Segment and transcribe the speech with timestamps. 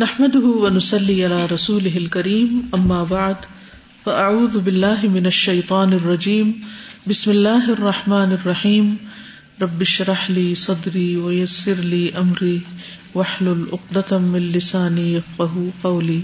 [0.00, 3.46] نحمد ونسلی علی رسول کریم اما بعد
[4.04, 6.52] فاعوذ باللہ من الشیطان الرجیم
[7.06, 8.94] بسم اللہ الرحمن الرحیم
[9.62, 12.58] رب شرح صدری ویسر لی امری
[13.14, 16.20] وحلل اقدتم من لسانی یفقہ قولی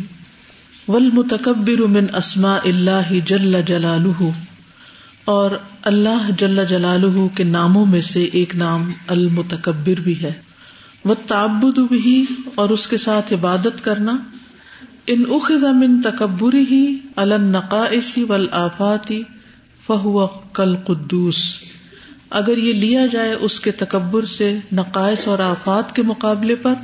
[0.89, 4.31] والمتکبر من اسماء اللہ جل جلالہ.
[5.25, 5.51] اور
[5.83, 10.33] اللہ جل جلالہ کے ناموں میں سے ایک نام المتکبر بھی ہے۔
[11.05, 12.25] و تعبد بھی
[12.55, 14.17] اور اس کے ساتھ عبادت کرنا،
[15.07, 19.23] ان اخذ من تکبری ہی النقائسی والآفاتی
[19.87, 21.57] فہو کل قدوس
[22.31, 26.75] اگر یہ لیا جائے اس کے تکبر سے نقائص اور آفات کے مقابلے پر،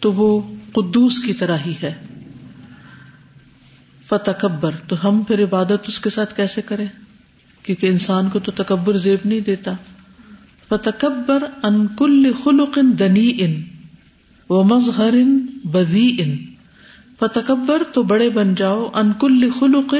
[0.00, 0.42] تو وہ
[0.72, 1.94] قدوس کی طرح ہی ہے۔
[4.06, 6.86] فتکبر، تو ہم پھر عبادت اس کے ساتھ کیسے کریں؟
[7.62, 9.72] کیونکہ انسان کو تو تکبر زیب نہیں دیتا۔
[10.68, 13.62] فتکبر ان کل خلق دنی ان
[14.50, 15.14] و مظہر
[15.64, 16.36] بدی ان
[17.20, 19.94] فتکبر تو بڑے بن جاؤ ان کل خلق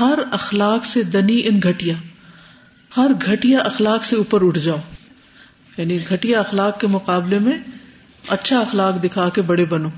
[0.00, 1.94] ہر اخلاق سے دنی ان گھٹیا۔
[2.96, 4.76] ہر گھٹیا اخلاق سے اوپر اٹھ جاؤ۔
[5.78, 7.58] یعنی گھٹیا اخلاق کے مقابلے میں
[8.28, 9.88] اچھا اخلاق دکھا کے بڑے بنو۔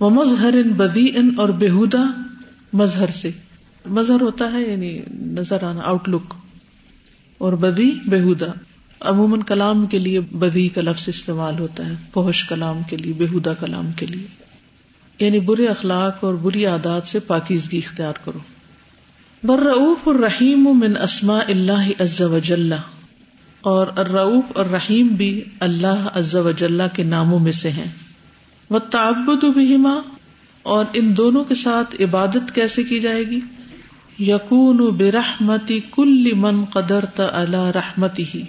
[0.00, 2.02] وہ مظہر ان بدی ان اور بےحدا
[2.72, 3.30] مظہر سے۔
[3.86, 6.34] مظہر ہوتا ہے یعنی نظر آنا آؤٹ لک
[7.38, 8.46] اور بدی بےحدا
[9.00, 13.54] عموماً کلام کے لیے بدی کا لفظ استعمال ہوتا ہے فوش کلام کے لیے بےحدا
[13.54, 14.26] کلام کے لیے۔
[15.24, 18.38] یعنی برے اخلاق اور بری عادات سے پاکیزگی اختیار کرو۔
[19.44, 22.72] برعف الرحیم من اسما اللہ عز وجل۔
[23.60, 27.90] اور الرعوف اور رحیم بھی اللہ عز وجل کے ناموں میں سے ہیں۔
[28.70, 30.00] وہ تعبد بہما
[30.62, 33.40] اور ان دونوں کے ساتھ عبادت کیسے کی جائے گی؟
[34.18, 38.42] یقون بے رحمتی کل من قدر اللہ رحمتی ہی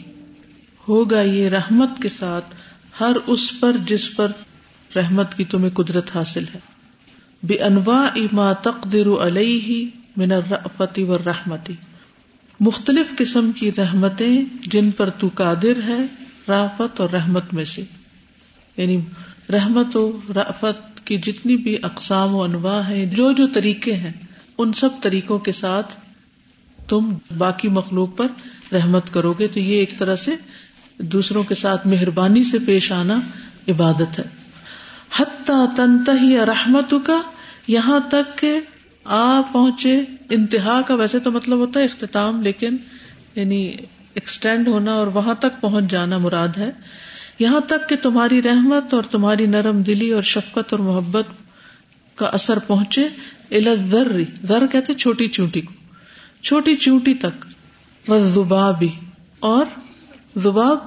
[0.90, 2.56] ہوگا یہ رحمت کے ساتھ
[3.00, 4.32] ہر اس پر جس پر
[4.95, 6.59] رحمت کی تمہیں قدرت حاصل ہے۔
[7.44, 9.86] بے انواع اما تقدر علیہ
[10.17, 11.73] من الرفتی و رحمتی
[12.60, 15.98] مختلف قسم کی رحمتیں جن پر تو قادر ہے
[16.48, 17.83] رافت اور رحمت میں سے۔
[18.78, 19.02] یعنی
[19.49, 24.11] رحمت و رافت کی جتنی بھی اقسام و انواع ہیں، جو جو طریقے ہیں،
[24.58, 25.94] ان سب طریقوں کے ساتھ
[26.88, 28.28] تم باقی مخلوق پر
[28.73, 30.32] رحمت کرو گے۔ تو یہ ایک طرح سے
[30.99, 33.20] دوسروں کے ساتھ مہربانی سے پیش آنا
[33.67, 34.23] عبادت ہے۔
[35.20, 37.21] حتیٰ تنت ہی رحمت کا
[37.67, 38.60] یہاں تک کہ
[39.04, 42.77] آ پہنچے انتہا کا، ویسے تو مطلب ہوتا ہے اختتام، لیکن
[43.36, 43.76] یعنی
[44.14, 46.71] ایکسٹینڈ ہونا اور وہاں تک پہنچ جانا مراد ہے۔
[47.39, 51.26] یہاں تک کہ تمہاری رحمت اور تمہاری نرم دلی اور شفقت اور محبت
[52.16, 53.08] کا اثر پہنچے۔
[53.52, 53.76] الر
[54.43, 55.73] ذر کہتے چھوٹی چونٹی کو۔
[56.42, 57.45] چھوٹی چونٹی تک۔
[58.08, 58.89] وہ زبابی
[59.39, 59.66] اور
[60.36, 60.78] زباب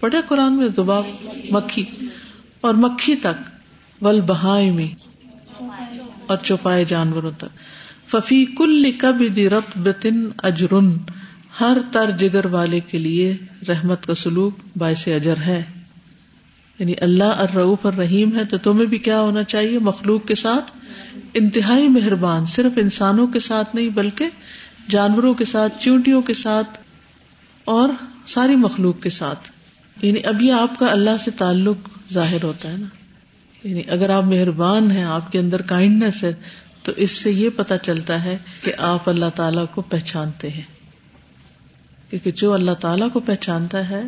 [0.00, 1.04] پڑھے قرآن میں زباب
[1.50, 1.84] مکھی،
[2.60, 3.48] اور مکھی تک
[4.04, 4.88] ول بہائی میں،
[6.26, 7.58] اور چوپائے جانوروں تک۔
[8.10, 10.90] ففی کل کب رب بتن اجرن،
[11.60, 13.36] ہر تر جگر والے کے لیے
[13.68, 15.62] رحمت کا سلوک باعث اجر ہے۔
[16.78, 20.72] یعنی اللہ الرعوف الرحیم ہے، تو تمہیں بھی کیا ہونا چاہیے؟ مخلوق کے ساتھ۔
[21.34, 24.24] انتہائی مہربان، صرف انسانوں کے ساتھ نہیں، بلکہ
[24.90, 26.78] جانوروں کے ساتھ، چونٹیوں کے ساتھ
[27.66, 27.88] اور
[28.26, 29.50] ساری مخلوق کے ساتھ۔
[30.02, 31.76] یعنی اب یہ آپ کا اللہ سے تعلق
[32.12, 32.86] ظاہر ہوتا ہے نا۔
[33.68, 36.32] یعنی اگر آپ مہربان ہیں، آپ کے اندر کائنڈنیس ہے،
[36.82, 40.62] تو اس سے یہ پتا چلتا ہے کہ آپ اللہ تعالی کو پہچانتے ہیں۔
[42.10, 44.02] کیونکہ جو اللہ تعالی کو پہچانتا ہے،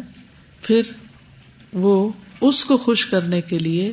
[0.62, 0.82] پھر
[1.72, 3.92] وہ اس کو خوش کرنے کے لیے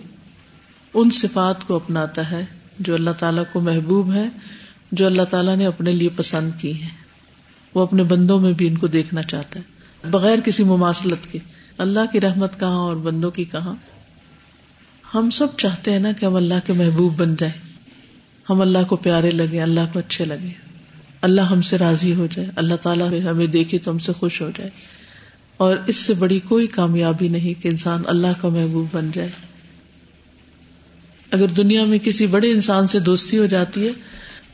[0.93, 2.45] ان صفات کو اپناتا ہے
[2.79, 4.25] جو اللہ تعالیٰ کو محبوب ہے،
[4.91, 7.04] جو اللہ تعالیٰ نے اپنے لیے پسند کی ہے
[7.75, 9.63] وہ اپنے بندوں میں بھی ان کو دیکھنا چاہتا ہے۔
[10.09, 11.39] بغیر کسی مماثلت کے۔
[11.77, 13.75] اللہ کی رحمت کہاں اور بندوں کی کہاں؟
[15.13, 17.53] ہم سب چاہتے ہیں نا کہ ہم اللہ کے محبوب بن جائیں۔
[18.49, 20.51] ہم اللہ کو پیارے لگے اللہ کو اچھے لگے
[21.21, 24.51] اللہ ہم سے راضی ہو جائے۔ اللہ تعالیٰ ہمیں دیکھے تو ہم سے خوش ہو
[24.55, 24.69] جائے۔
[25.57, 29.29] اور اس سے بڑی کوئی کامیابی نہیں کہ انسان اللہ کا محبوب بن جائے۔
[31.31, 33.91] اگر دنیا میں کسی بڑے انسان سے دوستی ہو جاتی ہے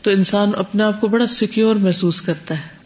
[0.02, 2.81] تو انسان اپنے آپ کو بڑا سیکیور محسوس کرتا ہے۔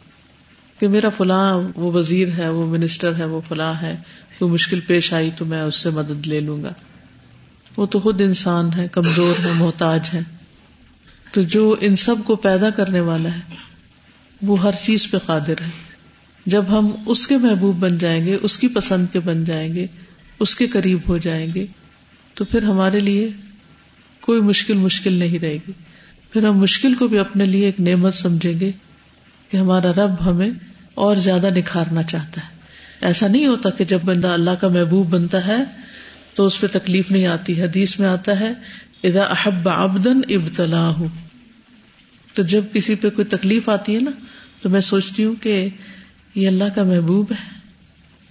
[0.80, 3.96] کہ میرا فلاں وہ وزیر ہے، وہ منسٹر ہے، وہ فلاں ہے،
[4.40, 6.74] کوئی مشکل پیش آئی تو میں اس سے مدد لے لوں گا۔
[7.78, 10.20] وہ تو خود انسان ہے، کمزور ہے، محتاج ہے۔
[11.32, 13.56] تو جو ان سب کو پیدا کرنے والا ہے،
[14.42, 15.70] وہ ہر چیز پہ قادر ہے۔
[16.46, 19.88] جب ہم اس کے محبوب بن جائیں گے، اس کی پسند کے بن جائیں گے،
[20.40, 21.66] اس کے قریب ہو جائیں گے،
[22.34, 23.30] تو پھر ہمارے لیے
[24.22, 25.72] کوئی مشکل مشکل نہیں رہے گی۔
[26.34, 28.72] پھر ہم مشکل کو بھی اپنے لیے ایک نعمت سمجھیں گے۔
[29.50, 30.50] کہ ہمارا رب ہمیں
[30.94, 32.56] اور زیادہ نکھارنا چاہتا ہے۔
[33.02, 35.64] ایسا نہیں ہوتا کہ جب بندہ اللہ کا محبوب بنتا ہے
[36.36, 38.54] تو اس پہ تکلیف نہیں آتی، حدیث میں آتا ہے
[39.04, 41.08] ادا احب ابدن ابتلا ہوں
[42.34, 44.12] تو جب کسی پہ کوئی تکلیف آتی ہے نا،
[44.62, 45.70] تو میں سوچتی ہوں کہ
[46.36, 47.60] یہ اللہ کا محبوب ہے۔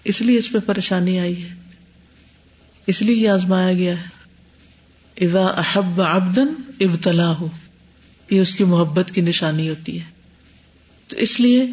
[0.05, 1.49] اس لیے اس پہ پریشانی آئی ہے۔
[2.87, 4.05] اس لیے یہ آزمایا گیا ہے۔
[5.17, 6.47] ادا احب ابدن
[6.81, 7.49] ابتلا ہو
[8.31, 10.14] یہ اس کی محبت کی نشانی ہوتی ہے۔
[11.09, 11.67] تو اس لیے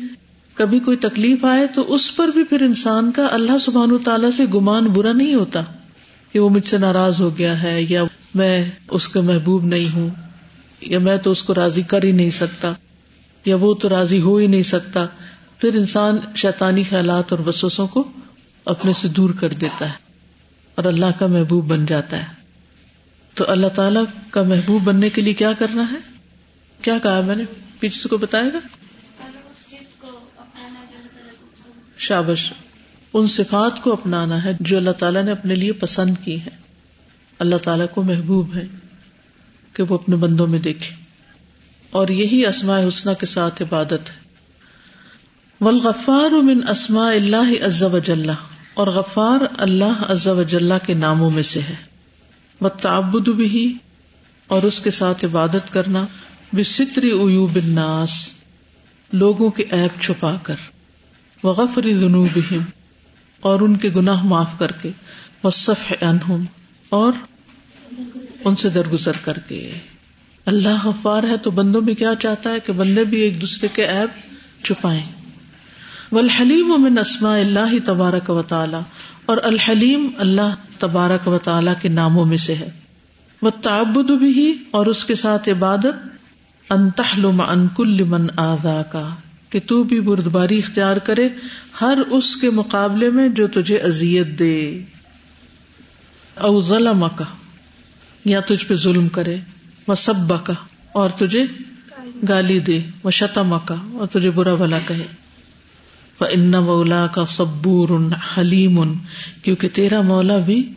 [0.54, 4.46] کبھی کوئی تکلیف آئے تو اس پر بھی پھر انسان کا اللہ سبحان تعالی سے
[4.46, 5.60] گمان برا نہیں ہوتا
[6.32, 8.04] کہ وہ مجھ سے ناراض ہو گیا ہے یا
[8.36, 10.10] میں اس کا محبوب نہیں ہوں
[10.82, 12.74] یا میں تو اس کو راضی کر ہی نہیں سکتا
[13.46, 15.06] یا وہ تو راضی ہو ہی نہیں سکتا۔
[15.58, 18.12] پھر انسان شیطانی خیالات اور وسوسوں کو
[18.66, 19.94] اپنے سے دور کر دیتا ہے
[20.76, 22.26] اور اللہ کا محبوب بن جاتا ہے۔
[23.34, 24.00] تو اللہ تعالی
[24.32, 25.98] کا محبوب بننے کے لیے کیا کرنا ہے؟
[26.82, 27.44] کیا کہا میں نے؟
[27.80, 28.60] پیچھے سے کو بتائے گا؟
[32.02, 32.54] شابش،
[33.14, 36.50] ان صفات کو اپنانا ہے جو اللہ تعالیٰ نے اپنے لیے پسند کی ہے
[37.40, 38.68] اللہ تعالیٰ کو محبوب ہے
[39.74, 40.96] کہ وہ اپنے بندوں میں دیکھے۔
[41.92, 44.34] اور یہی اسماء حسنہ کے ساتھ عبادت ہے۔
[45.62, 47.98] والغفار من اسماء اللہ عز و
[48.74, 50.44] اور غفار اللہ عز و
[50.86, 51.76] کے ناموں میں سے ہے۔
[52.62, 53.74] والتعبد بھی
[54.48, 56.06] اور اس کے ساتھ عبادت کرنا۔
[56.54, 58.32] بستری عیوب الناس،
[59.14, 60.56] لوگوں کے عیب چھپا کر۔
[61.44, 62.62] وغفر ذنوبہم
[63.40, 64.92] اور ان کے گناہ معاف کر کے
[65.44, 66.44] وصفح عنہم
[66.90, 67.14] اور
[68.46, 69.74] ان سے درگزر کر کے۔
[70.46, 73.86] اللہ غفار ہے تو بندوں میں کیا چاہتا ہے کہ بندے بھی ایک دوسرے کے
[73.86, 74.10] ایب
[74.64, 75.04] چھپائیں۔
[76.12, 78.78] والحلیم من اسماء اللہ تبارک و تعالی
[79.26, 82.70] اور الحلیم اللہ تبارک و تعالی کے ناموں میں سے ہے۔
[83.42, 85.96] وہ تعبد بھی اور اس کے ساتھ عبادت
[86.70, 89.10] انتحلم ان کل من آزا کا
[89.52, 91.30] کہ تو بھی بردباری اختیار کرے
[91.82, 94.84] ہر اس کے مقابلے میں جو تجھے اذیت دے۔
[96.36, 97.26] او ظلم کا
[98.26, 99.38] یا تجھ پہ ظلم کرے۔
[99.88, 100.54] وہ سب کا
[100.92, 101.46] اور تجھے
[102.30, 105.06] گالی دے۔ وہ شتم کا اور تجھے برا بھلا کہے۔
[106.22, 107.90] وہ ان مولا کا سبور
[108.38, 108.94] حلیم ان
[109.44, 110.74] کیونکہ تیرا مولا بھی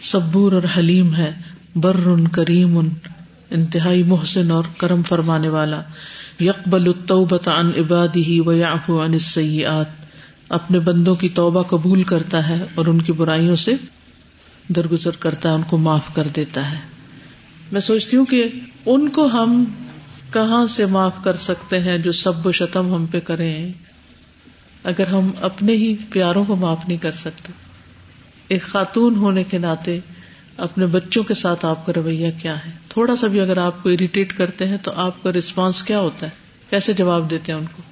[0.00, 1.32] سبور اور حلیم ہے۔
[1.74, 1.96] بر
[2.32, 2.78] کریم،
[3.50, 5.82] انتہائی محسن اور کرم فرمانے والا۔
[6.40, 8.50] یکبل التوبت عن عبادی و
[9.04, 9.86] عن السیئات
[10.48, 13.74] اپنے بندوں کی توبہ قبول کرتا ہے اور ان کی برائیوں سے
[14.68, 16.78] درگزر کرتا ہے، ان کو معاف کر دیتا ہے۔
[17.72, 18.48] میں سوچتی ہوں کہ
[18.86, 19.64] ان کو ہم
[20.32, 23.68] کہاں سے معاف کر سکتے ہیں جو سب و شتم ہم پہ کرے
[24.84, 27.52] اگر ہم اپنے ہی پیاروں کو معاف نہیں کر سکتے۔
[28.48, 30.00] ایک خاتون ہونے کے ناطے
[30.56, 33.88] اپنے بچوں کے ساتھ آپ کا رویہ کیا ہے؟ تھوڑا سا بھی اگر آپ کو
[33.88, 36.30] اریٹیٹ کرتے ہیں تو آپ کا ریسپانس کیا ہوتا ہے؟
[36.70, 37.82] کیسے جواب دیتے ہیں ان کو؟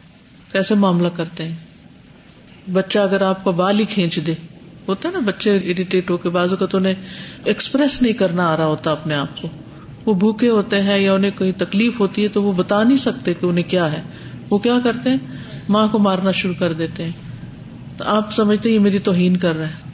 [0.53, 1.57] کیسے معاملہ کرتے ہیں؟
[2.73, 4.35] بچہ اگر آپ کو بال ہی کھینچ دے،
[4.89, 6.95] ہوتا ہے نا بچے اریٹیٹ ہو کے بازو کا تو انہیں
[7.45, 9.49] ایکسپریس نہیں کرنا آ رہا ہوتا اپنے آپ کو۔
[10.05, 13.35] وہ بھوکے ہوتے ہیں یا انہیں کوئی تکلیف ہوتی ہے تو وہ بتا نہیں سکتے
[13.35, 14.03] کہ انہیں کیا ہے۔
[14.51, 15.17] وہ کیا کرتے ہیں؟
[15.69, 17.13] ماں کو مارنا شروع کر دیتے ہیں۔
[17.97, 19.88] تو آپ سمجھتے یہ میری توہین کر رہا ہے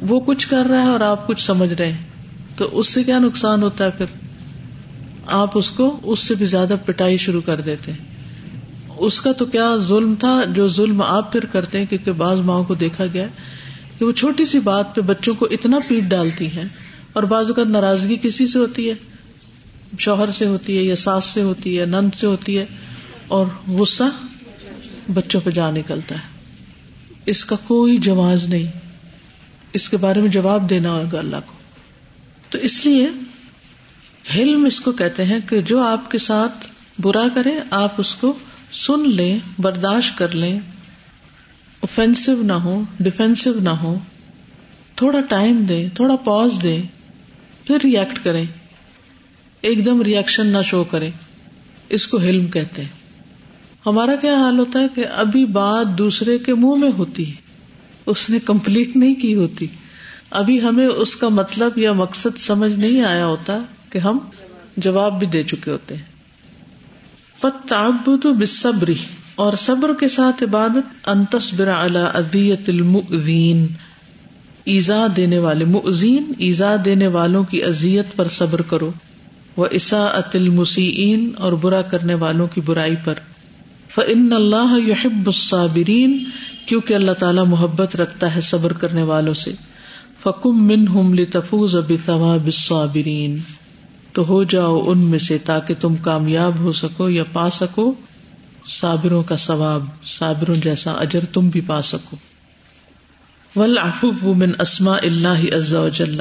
[0.00, 2.04] وہ کچھ کر رہا ہے اور آپ کچھ سمجھ رہے ہیں۔
[2.56, 4.04] تو اس سے کیا نقصان ہوتا ہے پھر؟
[5.26, 8.10] آپ اس کو، اس سے بھی زیادہ پٹائی شروع کر دیتے ہیں۔
[8.98, 12.64] اس کا تو کیا ظلم تھا؟ جو ظلم آپ پھر کرتے ہیں، کیونکہ بعض ماؤں
[12.64, 13.26] کو دیکھا گیا
[13.98, 16.64] کہ وہ چھوٹی سی بات پہ بچوں کو اتنا پیٹ ڈالتی ہیں
[17.12, 18.94] اور بعض اوقات ناراضگی کسی سے ہوتی ہے؟
[19.98, 22.66] شوہر سے ہوتی ہے یا ساس سے ہوتی ہے، نند سے ہوتی ہے،
[23.28, 24.04] اور غصہ
[25.14, 26.40] بچوں پہ جا نکلتا ہے۔
[27.26, 28.89] اس کا کوئی جواز نہیں۔
[29.72, 31.52] اس کے بارے میں جواب دینا ہوگا اللہ کو۔
[32.50, 33.08] تو اس لیے
[34.36, 36.66] حلم اس کو کہتے ہیں کہ جو آپ کے ساتھ
[37.00, 38.32] برا کرے، آپ اس کو
[38.72, 40.60] سن لیں، برداشت کر لیں۔
[41.80, 43.98] اوفینسو نہ ہو ڈیفینسو نہ ہو
[44.94, 46.82] تھوڑا ٹائم دے تھوڑا پوز دے
[47.64, 48.46] پھر ریئیکٹ کریں۔
[49.60, 51.10] ایک دم ریئیکشن نہ شو کرے
[51.88, 52.88] اس کو ہلم کہتے ہیں۔
[53.86, 57.39] ہمارا کیا حال ہوتا ہے کہ ابھی بات دوسرے کے منہ میں ہوتی ہے۔
[58.10, 59.66] اس نے کمپلیٹ نہیں کی ہوتی۔
[60.30, 63.58] ابھی ہمیں اس کا مطلب یا مقصد سمجھ نہیں آیا ہوتا
[63.90, 64.18] کہ ہم
[64.76, 66.04] جواب بھی دے چکے ہوتے ہیں۔
[67.40, 68.94] فتعبد بصبری
[69.34, 73.66] اور صبر کے ساتھ عبادت انتصبر علی اذیت المؤذین
[74.64, 78.92] ایزا دینے والے، مؤذین، ایزا دینے والوں کی اذیت پر صبر کرو۔
[79.56, 83.14] وہ عصا المسیئین اور برا کرنے والوں کی برائی پر۔
[83.94, 86.24] فن اللہ یحب الصابرین
[86.66, 89.52] کیونکہ اللہ تعالی محبت رکھتا ہے صبر کرنے والوں سے۔
[90.22, 93.38] فکم من ہم لتفوز بثواب الصابرین
[94.12, 97.94] تو ہو جاؤ ان میں سے تاکہ تم کامیاب ہو سکو یا پا سکو۔
[98.70, 102.16] صابروں کا ثواب، صابروں جیسا اجر تم بھی پا سکو۔
[103.56, 106.20] ولافو من اسما اللہ عز وجل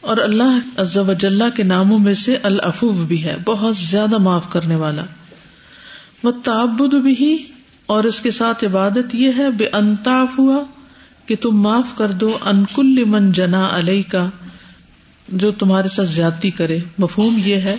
[0.00, 4.74] اور اللہ عز وجل کے ناموں میں سے العفو بھی ہے، بہت زیادہ معاف کرنے
[4.74, 5.02] والا۔
[6.24, 7.46] وہ بھی
[7.86, 10.64] اور اس کے ساتھ عبادت یہ ہے بے انتاف ہوا
[11.26, 14.28] کہ تم معاف کر دو انکل من جنا علیہ کا
[15.28, 17.76] جو تمہارے ساتھ زیادتی کرے۔ مفہوم یہ ہے،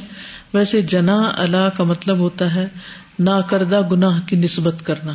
[0.53, 2.67] ویسے جنا اللہ کا مطلب ہوتا ہے
[3.19, 5.11] نا کردہ گناہ کی نسبت کرنا۔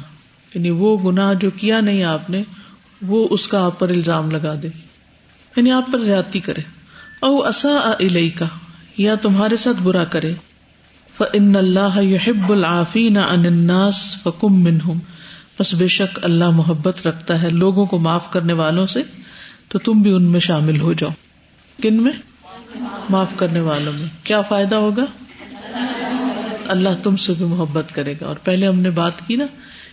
[0.55, 2.43] یعنی وہ گناہ جو کیا نہیں آپ نے،
[3.03, 4.69] وہ اس کا آپ پر الزام لگا دے۔
[5.57, 6.61] یعنی آپ پر زیادتی کرے۔
[7.21, 8.47] او اصا علیہ کا
[8.99, 10.35] یا تمہارے ساتھ برا کرے۔
[11.19, 14.99] فن اللہ یحب العافین عن الناس فکم منہم
[15.61, 19.03] بس بے شک اللہ محبت رکھتا ہے لوگوں کو معاف کرنے والوں سے،
[19.69, 21.11] تو تم بھی ان میں شامل ہو جاؤ۔
[21.83, 22.13] کن میں؟
[23.11, 25.05] معاف کرنے والوں میں۔ کیا فائدہ ہوگا؟
[26.69, 29.45] اللہ تم سے بھی محبت کرے گا۔ اور پہلے ہم نے بات کی نا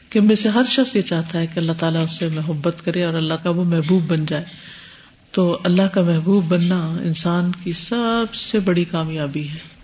[0.10, 3.04] کہ میں سے ہر شخص یہ چاہتا ہے کہ اللہ تعالیٰ اس سے محبت کرے
[3.04, 4.46] اور اللہ کا وہ محبوب بن جائے۔
[5.32, 9.75] تو اللہ کا محبوب بننا انسان کی سب سے بڑی کامیابی ہے۔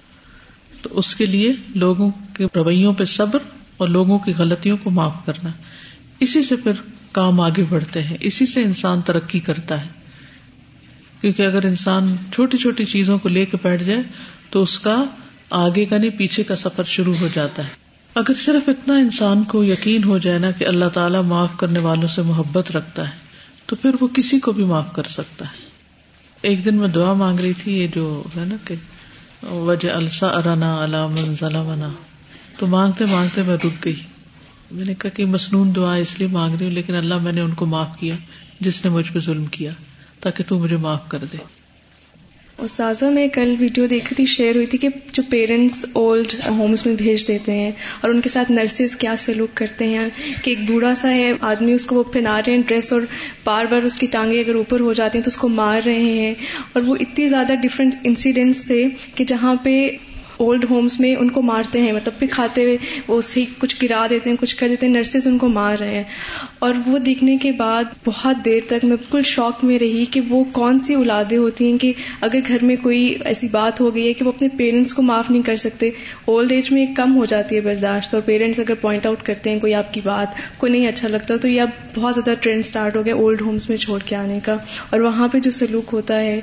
[0.82, 3.40] تو اس کے لیے لوگوں کے رویوں پہ صبر
[3.78, 5.50] اور لوگوں کی غلطیوں کو معاف کرنا۔
[6.20, 6.72] اسی سے پھر
[7.12, 9.88] کام آگے بڑھتے ہیں۔ اسی سے انسان ترقی کرتا ہے۔
[11.22, 14.02] کیونکہ اگر انسان چھوٹی چھوٹی چیزوں کو لے کے بیٹھ جائے
[14.50, 15.04] تو اس کا
[15.50, 17.70] آگے کا نہیں، پیچھے کا سفر شروع ہو جاتا ہے۔
[18.16, 22.08] اگر صرف اتنا انسان کو یقین ہو جائے نا کہ اللہ تعالیٰ معاف کرنے والوں
[22.08, 23.14] سے محبت رکھتا ہے،
[23.66, 25.58] تو پھر وہ کسی کو بھی معاف کر سکتا ہے۔
[26.42, 28.76] ایک دن میں دعا مانگ رہی تھی، یہ جو ہے نا کہ
[29.50, 31.90] وجہ السا ارانا علام ظلمنا۔
[32.58, 33.96] تو مانگتے مانگتے میں رک گئی۔
[34.72, 37.42] میں نے کہا کہ مصنون دعا اس لیے مانگ رہی ہوں، لیکن اللہ میں نے
[37.42, 38.16] ان کو معاف کیا،
[38.60, 39.72] جس نے مجھ پہ ظلم کیا،
[40.20, 41.38] تاکہ تو مجھے معاف کر دے۔
[42.62, 46.94] استاذہ، میں کل ویڈیو دیکھی تھی، شیئر ہوئی تھی کہ جو پیرنٹس اولڈ ہومس میں
[46.96, 50.08] بھیج دیتے ہیں اور ان کے ساتھ نرسز کیا سلوک کرتے ہیں،
[50.44, 53.02] کہ ایک بوڑھا سا ہے، آدمی اس کو وہ پہنا رہے ہیں ڈریس اور
[53.44, 56.00] بار بار اس کی ٹانگیں اگر اوپر ہو جاتی ہیں تو اس کو مار رہے
[56.00, 56.34] ہیں
[56.74, 59.90] اور وہ اتنی زیادہ ڈفرینٹ انسیڈینٹس تھے کہ جہاں پہ
[60.42, 64.08] اولڈ ہومس میں ان کو مارتے ہیں۔ مطلب پھر کھاتے ہوئے وہ اسے کچھ گرا
[64.10, 66.04] دیتے ہیں، کچھ کر دیتے ہیں نرسز ان کو مار رہے ہیں۔
[66.60, 70.44] اور وہ دیکھنے کے بعد بہت دیر تک میں بالکل شوق میں رہی کہ وہ
[70.52, 74.14] کون سی اولادیں ہوتی ہیں کہ اگر گھر میں کوئی ایسی بات ہو گئی ہے
[74.14, 75.90] کہ وہ اپنے پیرنٹس کو معاف نہیں کر سکتے۔
[76.26, 79.60] اولڈ ایج میں کم ہو جاتی ہے برداشت۔ اور پیرنٹس اگر پوائنٹ آؤٹ کرتے ہیں
[79.60, 82.96] کوئی آپ کی بات کو نہیں اچھا لگتا، تو یہ اب بہت زیادہ ٹرینڈ اسٹارٹ
[82.96, 84.56] ہو گیا اولڈ ہومس میں چھوڑ کے آنے کا۔
[84.90, 86.42] اور وہاں پہ جو سلوک ہوتا ہے،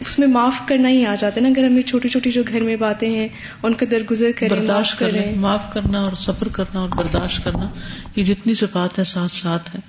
[0.00, 2.60] اس میں معاف کرنا ہی آ جاتا ہے نا۔ اگر ہمیں چھوٹی چھوٹی جو گھر
[2.60, 3.28] میں باتیں ہیں
[3.62, 7.70] ان کا درگزر کریں برداشت کریں معاف کرنا اور صبر کرنا اور برداشت کرنا
[8.16, 9.80] یہ جتنی صفات ہے ساتھ ساتھ ہے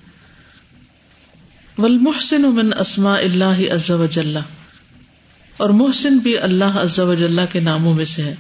[1.78, 4.38] والمحسن من اسماء اللہ عز و جل
[5.58, 8.36] اور محسن بھی اللہ عز و جل کے ناموں میں سے ہے۔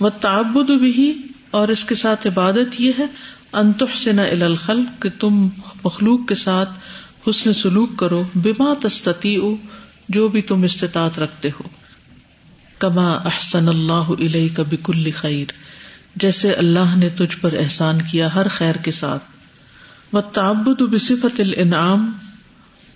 [0.00, 1.18] وہ تعبد بھی
[1.50, 3.06] اور اس کے ساتھ عبادت یہ ہے
[3.52, 5.48] ان تحسن الى الخلق کہ تم
[5.84, 6.70] مخلوق کے ساتھ
[7.28, 9.40] حسن سلوک کرو بما تستطیع
[10.08, 11.81] جو بھی تم استطاعت رکھتے ہو۔
[12.82, 15.52] کما احسن اللہ علیہ کا بک خیر
[16.16, 19.22] جیسے اللہ نے تجھ پر احسان کیا ہر خیر کے ساتھ۔
[20.12, 22.10] و تعبد بصفت الانعام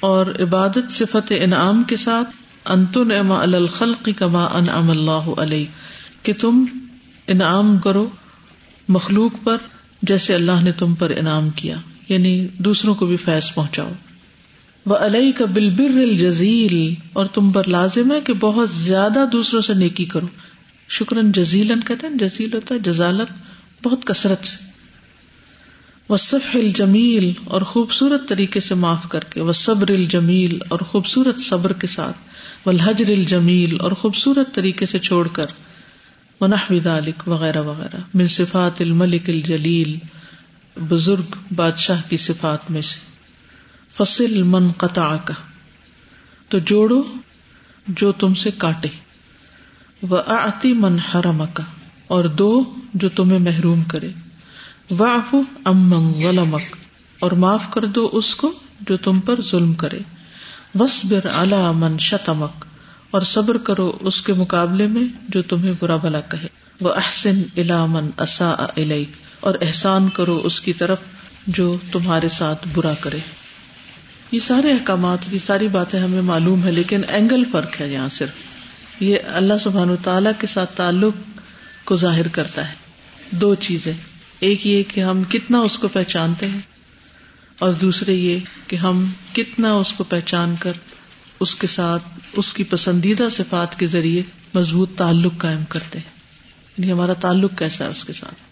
[0.00, 2.30] اور عبادت صفت انعام کے ساتھ
[2.64, 5.64] انتن اما الخلق کما انعم اللہ علیہ
[6.22, 6.64] کہ تم
[7.26, 8.08] انعام کرو
[8.88, 9.56] مخلوق پر،
[10.02, 11.76] جیسے اللہ نے تم پر انعام کیا
[12.08, 13.92] یعنی دوسروں کو بھی فیض پہنچاؤ۔
[14.86, 19.74] وہ علیہ کا بالبر الجزیل اور تم پر لازم ہے کہ بہت زیادہ دوسروں سے
[19.74, 20.26] نیکی کرو۔
[20.88, 23.28] شکرن جزیلن کہتے ہیں، جزیل ہوتا ہے، جزالت
[23.84, 24.64] بہت کثرت سے۔
[26.08, 31.72] وصف الجمیل اور خوبصورت طریقے سے معاف کر کے وہ صبر الجمیل اور خوبصورت صبر
[31.72, 32.16] کے ساتھ،
[32.66, 35.46] والحجر الجمیل اور خوبصورت طریقے سے چھوڑ کر،
[36.40, 39.96] ونحو ذلك وغیرہ وغیرہ من صفات الملک الجلیل
[40.88, 43.15] بزرگ بادشاہ کی صفات میں سے۔
[43.96, 45.34] فصل من قطع کا
[46.48, 47.02] تو جوڑو
[47.86, 48.88] جو تم سے کاٹے
[50.02, 51.62] وہ آتی من حرم کا
[52.06, 54.10] اور دو جو تمہیں محروم کرے
[54.90, 55.34] واف
[55.64, 56.76] امن غلمک
[57.18, 59.98] اور معاف کر دو اس کو جو تم پر ظلم کرے
[60.80, 62.64] وسبر الا من شتمک،
[63.10, 66.48] اور صبر کرو اس کے مقابلے میں جو تمہیں برا بلا کہے
[66.80, 68.50] وہ احسن الا من اصا
[69.40, 71.02] اور احسان کرو اس کی طرف
[71.46, 73.18] جو تمہارے ساتھ برا کرے۔
[74.32, 79.02] یہ سارے احکامات، یہ ساری باتیں ہمیں معلوم ہے لیکن اینگل فرق ہے یہاں صرف۔
[79.02, 81.14] یہ اللہ سبحان تعالی کے ساتھ تعلق
[81.84, 82.74] کو ظاہر کرتا ہے۔
[83.30, 83.92] دو چیزیں۔
[84.40, 86.60] ایک یہ کہ ہم کتنا اس کو پہچانتے ہیں،
[87.58, 90.72] اور دوسرے یہ کہ ہم کتنا اس کو پہچان کر
[91.40, 92.02] اس کے ساتھ
[92.32, 94.22] اس کی پسندیدہ صفات کے ذریعے
[94.54, 96.16] مضبوط تعلق قائم کرتے ہیں۔
[96.78, 98.45] یعنی ہمارا تعلق کیسا ہے اس کے ساتھ؟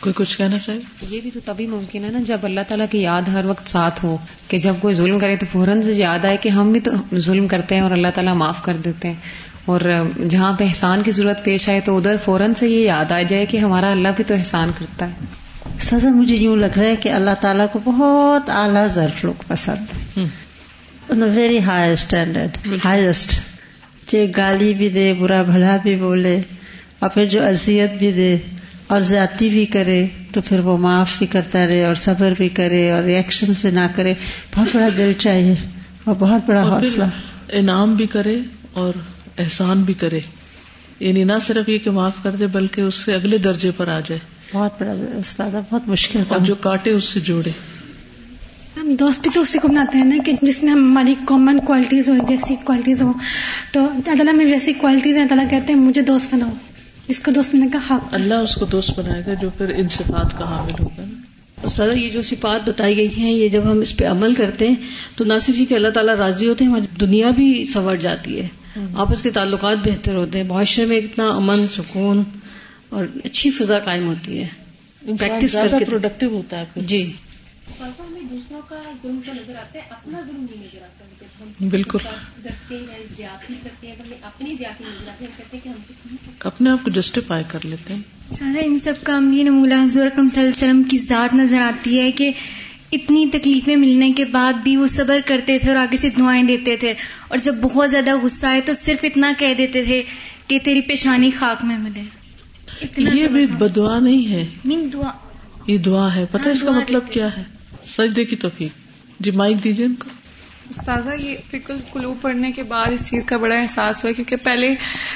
[0.00, 3.02] کوئی کچھ کہنا چاہیے یہ بھی تو تبھی ممکن ہے نا جب اللہ تعالیٰ کی
[3.02, 4.16] یاد ہر وقت ساتھ ہو
[4.48, 7.48] کہ جب کوئی ظلم کرے تو فوراً سے یاد آئے کہ ہم بھی تو ظلم
[7.48, 9.14] کرتے ہیں اور اللہ تعالیٰ معاف کر دیتے ہیں۔
[9.64, 9.80] اور
[10.30, 13.46] جہاں پہ احسان کی ضرورت پیش آئے تو ادھر فوراً سے یہ یاد آ جائے
[13.46, 15.24] کہ ہمارا اللہ بھی تو احسان کرتا ہے۔
[15.80, 20.18] سزا مجھے یوں لگ رہا ہے کہ اللہ تعالیٰ کو بہت اعلیٰ ظرف لوگ پسند
[21.08, 23.40] ویری ہائی اسٹینڈرڈ ہائیسٹ
[24.12, 26.38] جو گالی بھی دے برا بھلا بھی بولے
[26.98, 28.36] اور پھر جو اذیت بھی دے۔
[28.86, 32.90] اور زیادتی بھی کرے تو پھر وہ معاف بھی کرتا رہے اور صبر بھی کرے
[32.90, 34.14] اور ریئیکشن بھی نہ کرے۔
[34.56, 35.54] بہت بڑا دل چاہیے
[36.04, 37.04] اور بہت بڑا حوصلہ۔
[37.52, 38.40] انعام بھی کرے
[38.72, 38.92] اور
[39.38, 40.20] احسان بھی کرے۔
[41.00, 44.00] یعنی نہ صرف یہ کہ معاف کر دے بلکہ اس سے اگلے درجے پر آ
[44.00, 44.18] جائے۔
[44.52, 47.50] بہت بڑا استاد بہت مشکل اور جو کاٹے اس سے جوڑے۔
[48.76, 52.08] ہم دوست بھی تو اسی کو بناتے ہیں نا کہ جس میں ہماری کامن کوالٹیز
[52.08, 53.12] ہو جیسی کوالٹیز ہو
[53.72, 56.50] تو اللہ میں ویسی کوالٹیز ہیں اللہ کہتے ہیں مجھے دوست بناؤ۔
[57.08, 60.38] جس کو دوست نے کہا۔ اللہ اس کو دوست بنائے گا جو پھر ان صفات
[60.38, 61.04] کا حامل ہوگا۔
[61.68, 64.74] سر یہ جو صفات بتائی گئی ہیں یہ جب ہم اس پہ عمل کرتے ہیں
[65.16, 68.40] تو نہ صرف یہ کہ اللہ تعالیٰ راضی ہوتے ہیں ہماری دنیا بھی سنور جاتی
[68.40, 68.48] ہے۔
[68.96, 72.22] آپس کے تعلقات بہتر ہوتے ہیں۔ معاشرے میں اتنا امن سکون
[72.88, 74.46] اور اچھی فضا قائم ہوتی ہے۔
[75.18, 77.12] پریکٹس زیادہ پروڈکٹیو ہوتا ہے جی۔
[78.30, 81.03] دوسروں کا ظلم تو نظر آتا ہے اپنا ظلم نہیں نظر آتا۔
[81.60, 81.98] بالکل.
[86.40, 90.20] اپنے آپ کو جسٹیفائی کر لیتے ہیں۔ سارا ان سب کا یہ نمولہ حضور صلی
[90.20, 92.30] اللہ علیہ وسلم کی ذات نظر آتی ہے کہ
[92.92, 96.76] اتنی تکلیفیں ملنے کے بعد بھی وہ صبر کرتے تھے اور آگے سے دعائیں دیتے
[96.76, 96.94] تھے۔
[97.28, 100.02] اور جب بہت زیادہ غصہ آئے تو صرف اتنا کہہ دیتے تھے
[100.46, 102.02] کہ تیری پیشانی خاک میں ملے۔
[102.98, 104.46] یہ بھی بدعا نہیں ہے۔
[104.92, 105.10] دعا۔
[105.66, 107.42] یہ دعا ہے۔ پتہ اس کا ہاں، مطلب کیا ہے؟
[107.84, 108.70] سجدے کی توفیق۔
[109.20, 110.08] جی مائک دیجیے ان کو۔
[110.70, 114.68] استاذہ، یہ فکر کلو پڑھنے کے بعد اس چیز کا بڑا احساس ہوا کیونکہ پہلے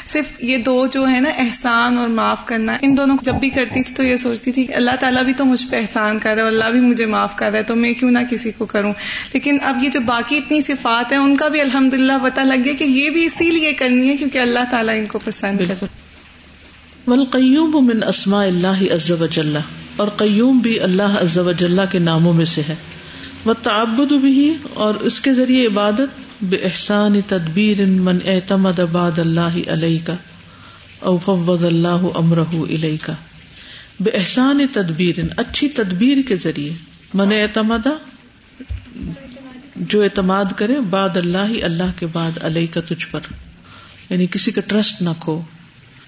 [0.06, 3.50] صرف یہ دو جو ہے نا، احسان اور معاف کرنا، ان دونوں کو جب بھی
[3.50, 6.34] کرتی تھی تو یہ سوچتی تھی کہ اللہ تعالیٰ بھی تو مجھ پہ احسان کر
[6.34, 8.66] رہا ہے اللہ بھی مجھے معاف کر رہا ہے، تو میں کیوں نہ کسی کو
[8.66, 8.92] کروں؟
[9.32, 12.64] لیکن اب یہ جو باقی اتنی صفات ہیں، ان کا بھی الحمد للہ پتہ لگ
[12.64, 15.86] گیا کہ یہ بھی اسی لیے کرنی ہے کیونکہ اللہ تعالیٰ ان کو پسند کرے
[17.06, 19.56] والقیوم من اسماء اللہ عز و جل،
[19.96, 22.74] اور قیوم بھی اللہ عز و جل کے ناموں میں سے ہے۔
[23.44, 29.58] وہ تعبد بھی اور اس کے ذریعے عبادت، بے احسان تدبیر من اعتمد بعد اللہ
[29.66, 30.12] علیہ کا
[31.00, 33.12] او فوض اللہ امرہ علیہ کا
[34.00, 36.72] بے احسان تدبیر، اچھی تدبیر کے ذریعے۔
[37.14, 37.88] من اعتمد،
[39.76, 43.20] جو اعتماد کرے، بعد اللہ اللہ کے بعد علیہ کا تجھ پر۔
[44.10, 45.40] یعنی کسی کا ٹرسٹ نہ کھو۔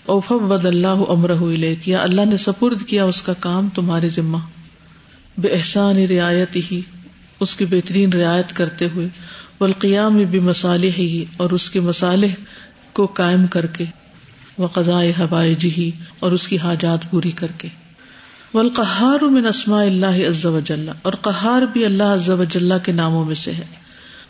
[0.05, 4.39] اوف ود اللہ امرہ علیہ یا اللہ نے سپرد کیا اس کا کام تمہارے ذمہ۔
[5.39, 6.81] بے احسان رعایت ہی
[7.41, 9.09] اس کی بہترین رعایت کرتے ہوئے،
[9.61, 12.35] والقیام بھی مسالح ہی اور اس کے مسالح
[12.93, 13.85] کو قائم کر کے
[14.59, 17.69] وہ قزائے ہوائے جی اور اس کی حاجات پوری کر کے۔
[18.55, 22.93] والقہار من اسماء اللہ عز و جل، اور قہار بھی اللہ عز و جل کے
[22.93, 23.69] ناموں میں سے ہے۔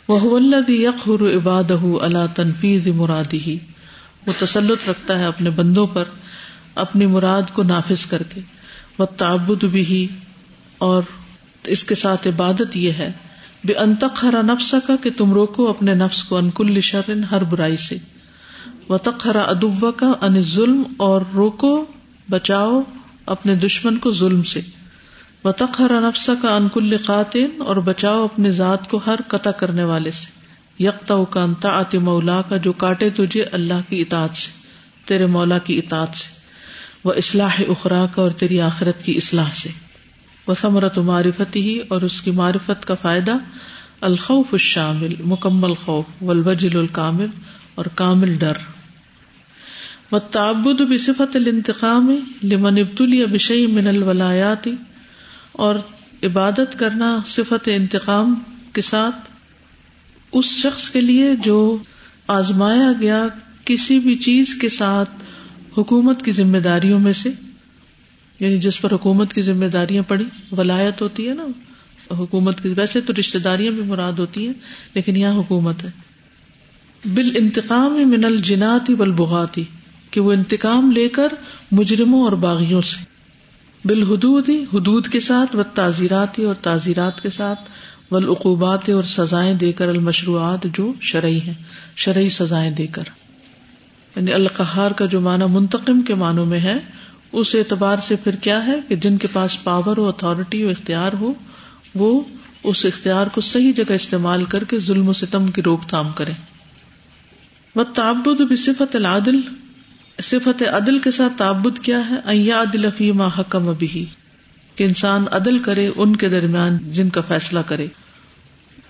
[0.07, 3.53] وہ الذي يقهر عباده على تنفيذ مراده
[4.27, 6.03] وہ تسلط رکھتا ہے اپنے بندوں پر
[6.75, 8.41] اپنی مراد کو نافذ کر کے
[8.99, 10.07] وہ تعبد بھی
[10.77, 11.03] اور
[11.63, 13.11] اس کے ساتھ عبادت یہ ہے،
[13.63, 17.97] بے انتخرا نفس کا کہ تم روکو اپنے نفس کو انکل شرن، ہر برائی سے۔
[18.89, 21.85] و تخرا ادب کا ان ظلم اور روکو،
[22.29, 22.81] بچاؤ
[23.25, 24.61] اپنے دشمن کو ظلم سے۔
[25.43, 30.11] و تخرا نفس کا انکل قاتین اور بچاؤ اپنے ذات کو ہر قطع کرنے والے
[30.11, 30.41] سے۔
[30.83, 34.51] یکتا کا انتا آتے مولا کا جو کاٹے تجھے اللہ کی اطاعت سے،
[35.05, 36.29] تیرے مولا کی اطاعت سے۔
[37.03, 39.90] وہ اصلاح اخرا کا اور تیری آخرت کی اصلاح سے۔
[40.51, 43.37] وہ ثمرت معرفت ہی اور اس کی معرفت کا فائدہ
[44.01, 47.27] الخوف الشامل، مکمل خوف، والوجل الکامل
[47.75, 48.53] اور کامل ڈر۔
[50.11, 54.75] و تعبد بصفت الانتقام لمن ابتلی بشئی من الولایاتی
[55.51, 55.75] اور
[56.23, 58.33] عبادت کرنا صفت انتقام
[58.73, 59.29] کے ساتھ
[60.31, 61.77] اس شخص کے لیے جو
[62.27, 63.27] آزمایا گیا
[63.65, 65.09] کسی بھی چیز کے ساتھ
[65.77, 67.29] حکومت کی ذمہ داریوں میں سے
[68.41, 71.47] یعنی جس پر حکومت کی ذمہ داریاں پڑی، ولایت ہوتی ہے نا،
[72.11, 74.53] حکومت کی، ویسے تو رشتے داریاں بھی مراد ہوتی ہیں،
[74.93, 75.89] لیکن یہاں حکومت ہے۔
[77.05, 79.63] بال انتقام من الجناتی بلبغاتی
[80.11, 81.27] کہ وہ انتقام لے کر
[81.71, 83.03] مجرموں اور باغیوں سے۔
[83.85, 87.59] بالحدود، حدود کے ساتھ و تعزیراتی اور تعزیرات کے ساتھ،
[88.11, 91.53] والعقوبات اور سزائیں دے کر المشروعات جو شرعی ہیں،
[91.95, 93.03] شرعی سزائیں دے کر۔
[94.15, 96.77] یعنی القہار کا جو معنی منتقم کے معنوں میں ہے
[97.33, 101.13] اس اعتبار سے پھر کیا ہے کہ جن کے پاس پاور ہو اتارٹی ہو، اختیار
[101.13, 101.33] ہو،
[101.95, 102.21] وہ
[102.63, 106.31] اس اختیار کو صحیح جگہ استعمال کر کے ظلم و ستم کی روک تھام کرے
[107.75, 109.39] وہ تعبد صفت العدل،
[110.21, 114.05] صفت عدل کے ساتھ تعبد کیا ہے؟ ایا عدل فیما حکم ابھی
[114.75, 117.87] کہ انسان عدل کرے ان کے درمیان جن کا فیصلہ کرے۔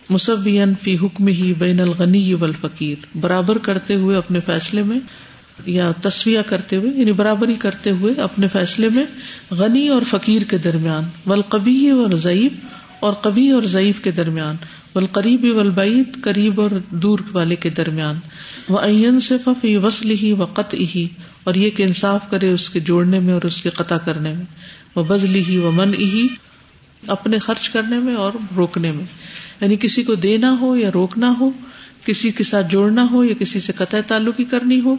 [0.09, 4.99] مصوین فی حکم ہی بین الغنی والفقیر برابر کرتے ہوئے اپنے فیصلے میں
[5.65, 9.03] یا تصویہ کرتے ہوئے یعنی برابری کرتے ہوئے اپنے فیصلے میں
[9.51, 12.53] غنی اور فقیر کے درمیان ولقبی اور ضعیف
[12.99, 14.55] اور کبھی اور ضعیف کے درمیان
[14.95, 18.15] ولقریبی ولبعید قریب اور دور والے کے درمیان
[18.69, 21.07] وہ این صف وسل ہی و قط ہی
[21.43, 24.45] اور یہ کہ انصاف کرے اس کے جوڑنے میں اور اس کے قطع کرنے میں
[24.95, 26.27] وہ بزلی ہی و من ہی
[27.07, 29.05] اپنے خرچ کرنے میں اور روکنے میں۔
[29.61, 31.49] یعنی کسی کو دینا ہو یا روکنا ہو،
[32.05, 34.95] کسی کے ساتھ جوڑنا ہو یا کسی سے قطع تعلقی کرنی ہو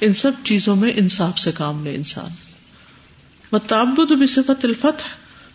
[0.00, 2.34] ان سب چیزوں میں انصاف سے کام لے انسان۔
[3.52, 5.06] وہ بھی صفت الفتح،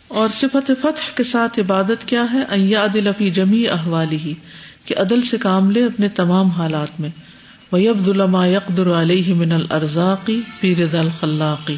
[0.08, 2.58] اور صفت فتح کے ساتھ عبادت کیا ہے
[3.02, 4.34] لفی جمی احوالی ہی
[4.86, 7.10] کہ عدل سے کام لے اپنے تمام حالات میں۔
[7.72, 11.78] ویب ظلم یقدر علیہ من الرزاقی فی رضا الخلاقی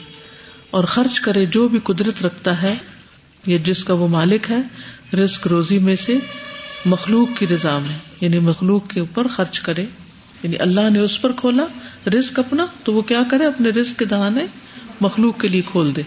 [0.70, 2.76] اور خرچ کرے جو بھی قدرت رکھتا ہے،
[3.46, 4.62] یا جس کا وہ مالک ہے،
[5.18, 6.18] رزق روزی میں سے
[6.86, 9.86] مخلوق کی رضا میں یعنی مخلوق کے اوپر خرچ کرے۔
[10.44, 11.66] یعنی اللہ نے اس پر کھولا،
[12.08, 14.46] رزق اپنا، تو وہ کیا کرے؟ اپنے رزق کے دہانے
[15.02, 16.02] مخلوق کے لیے کھول دے۔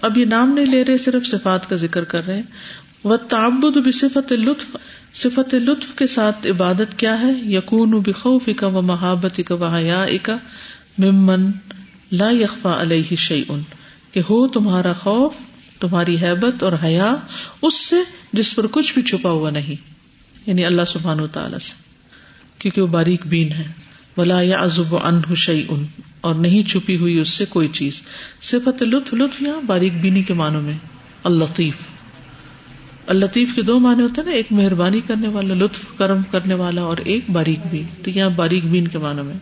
[0.00, 2.42] اب یہ نام نہیں لے رہے، صرف صفات کا ذکر کر رہے
[3.04, 4.76] وہ تعبد بھی صفت لطف
[5.14, 10.06] صفت لطف کے ساتھ عبادت کیا ہے؟ یقون بخوف کا و محبت کا و حیا
[10.22, 10.36] کا
[10.98, 11.50] ممن
[12.12, 13.60] لا یقفا علیہ شعی ان
[14.12, 15.34] کہ ہو تمہارا خوف،
[15.80, 17.16] تمہاری حیبت اور حیا،
[17.62, 17.96] اس سے
[18.32, 19.74] جس پر کچھ بھی چھپا ہوا نہیں۔
[20.46, 21.85] یعنی اللہ سبحان و تعالی سے۔
[22.70, 23.64] کیونکہ وہ باریک بین ہے۔
[24.16, 25.84] ولا یا ازب ان شعی ان
[26.20, 28.02] اور نہیں چھپی ہوئی اس سے کوئی چیز۔
[28.42, 30.74] صفت لطف لطف یا باریک بینی کے معنوں میں۔
[31.24, 31.74] الطیف
[33.06, 36.82] الطیف کے دو معنی ہوتے ہیں نا، ایک مہربانی کرنے والا، لطف کرم کرنے والا،
[36.82, 39.34] اور ایک باریک بین۔ تو یہاں باریک بین کے معنوں میں۔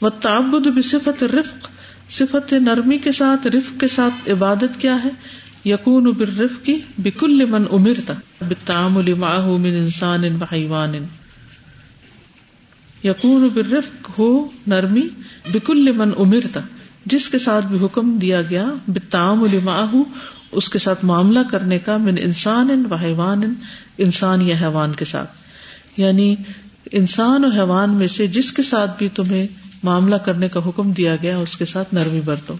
[0.00, 1.68] وہ تعبد بصفت رفق
[2.10, 5.10] صفت نرمی کے ساتھ، رفق کے ساتھ عبادت کیا ہے۔
[5.64, 8.14] یقون بالرفق کی بکل من امرتا
[8.48, 10.92] بالتعامل معه من انسان و حیوان۔
[13.04, 15.08] یقون بالرفق ہو نرمی
[15.52, 16.60] بکل من امرتا
[17.06, 20.00] جس کے ساتھ بھی حکم دیا گیا، بالتعامل معه
[20.52, 23.54] اس کے ساتھ معاملہ کرنے کا، من انسان و حیوان
[23.98, 25.30] انسان یا حیوان کے ساتھ۔
[25.96, 26.36] یعنی
[26.92, 29.46] انسان و حیوان میں سے جس کے ساتھ بھی تمہیں
[29.82, 32.54] معاملہ کرنے کا حکم دیا گیا، اس کے ساتھ نرمی برتو۔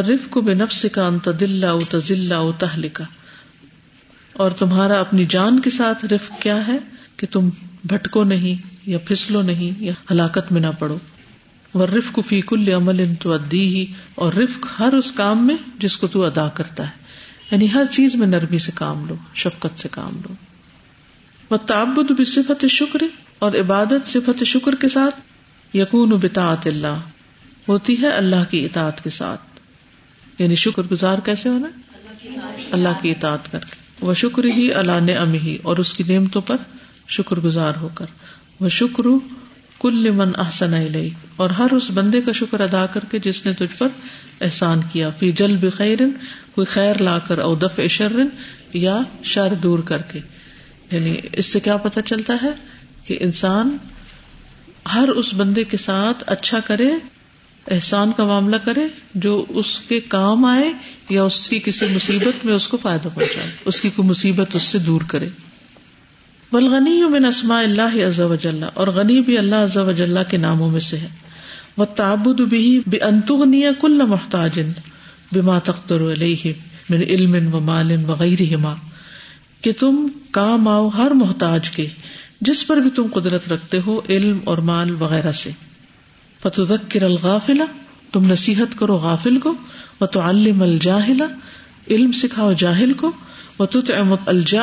[0.00, 3.04] رف کو بے نفس کا انت دلہ او تزلہ تہلکا
[4.32, 6.78] اور تمہارا اپنی جان کے ساتھ رف کیا ہے؟
[7.16, 7.48] کہ تم
[7.84, 10.98] بھٹکو نہیں یا پھسلو نہیں یا ہلاکت میں نہ پڑو۔
[11.74, 15.46] وہ رف کو فی کل عمل ان تو ادی ہی اور رفق ہر اس کام
[15.46, 16.90] میں جس کو تو ادا کرتا ہے۔
[17.50, 20.34] یعنی ہر چیز میں نرمی سے کام لو، شفقت سے کام لو۔
[21.50, 22.98] وہ تعبد بھی صفت شکر
[23.38, 25.20] اور عبادت صفت شکر کے ساتھ۔
[25.76, 27.00] یقون بتاط اللہ،
[27.68, 29.40] ہوتی ہے اللہ کی اطاعت کے ساتھ۔
[30.38, 31.68] یعنی شکر گزار کیسے ہونا؟
[32.70, 36.04] اللہ کی اطاعت کر کے۔ وہ شکر ہی اللہ نے ام ہی اور اس کی
[36.08, 36.56] نعمتوں پر
[37.12, 38.06] شکر گزار ہو کر۔
[38.60, 39.02] وہ شکر
[39.80, 43.52] کل من احسن علیہ اور ہر اس بندے کا شکر ادا کر کے جس نے
[43.52, 43.88] تجھ پر
[44.40, 45.98] احسان کیا۔ فی جل بخیر
[46.54, 48.26] کوئی خیر لا کر او دف شرن
[48.74, 50.18] یا شر دور کر کے۔
[50.90, 52.50] یعنی اس سے کیا پتا چلتا ہے
[53.04, 53.76] کہ انسان
[54.94, 56.90] ہر اس بندے کے ساتھ اچھا کرے،
[57.70, 60.72] احسان کا معاملہ کرے، جو اس کے کام آئے
[61.08, 64.62] یا اس کی کسی مصیبت میں اس کو فائدہ پہنچائے، اس کی کوئی مصیبت اس
[64.62, 65.28] سے دور کرے۔
[66.52, 70.36] بلغنی من اسماء اللہ عز و جل، اور غنی بھی اللہ عز و جل کے
[70.36, 71.08] ناموں میں سے ہے۔
[71.76, 74.60] وہ تابد بھی بے انتغنی کل محتاج
[75.32, 76.52] بما تختر علیہ
[76.90, 78.74] من علم و مال وغیرہ
[79.60, 81.86] کہ تم کام آؤ ہر محتاج کے،
[82.40, 85.50] جس پر بھی تم قدرت رکھتے ہو، علم اور مال وغیرہ سے۔
[86.42, 87.64] فتح الغافلا
[88.12, 89.54] تم نصیحت کرو غافل کو۔
[90.00, 90.62] وہ تو علم
[91.90, 93.12] علم سکھاؤ جاہل کو۔
[93.58, 93.80] وہ تو
[94.26, 94.62] الجا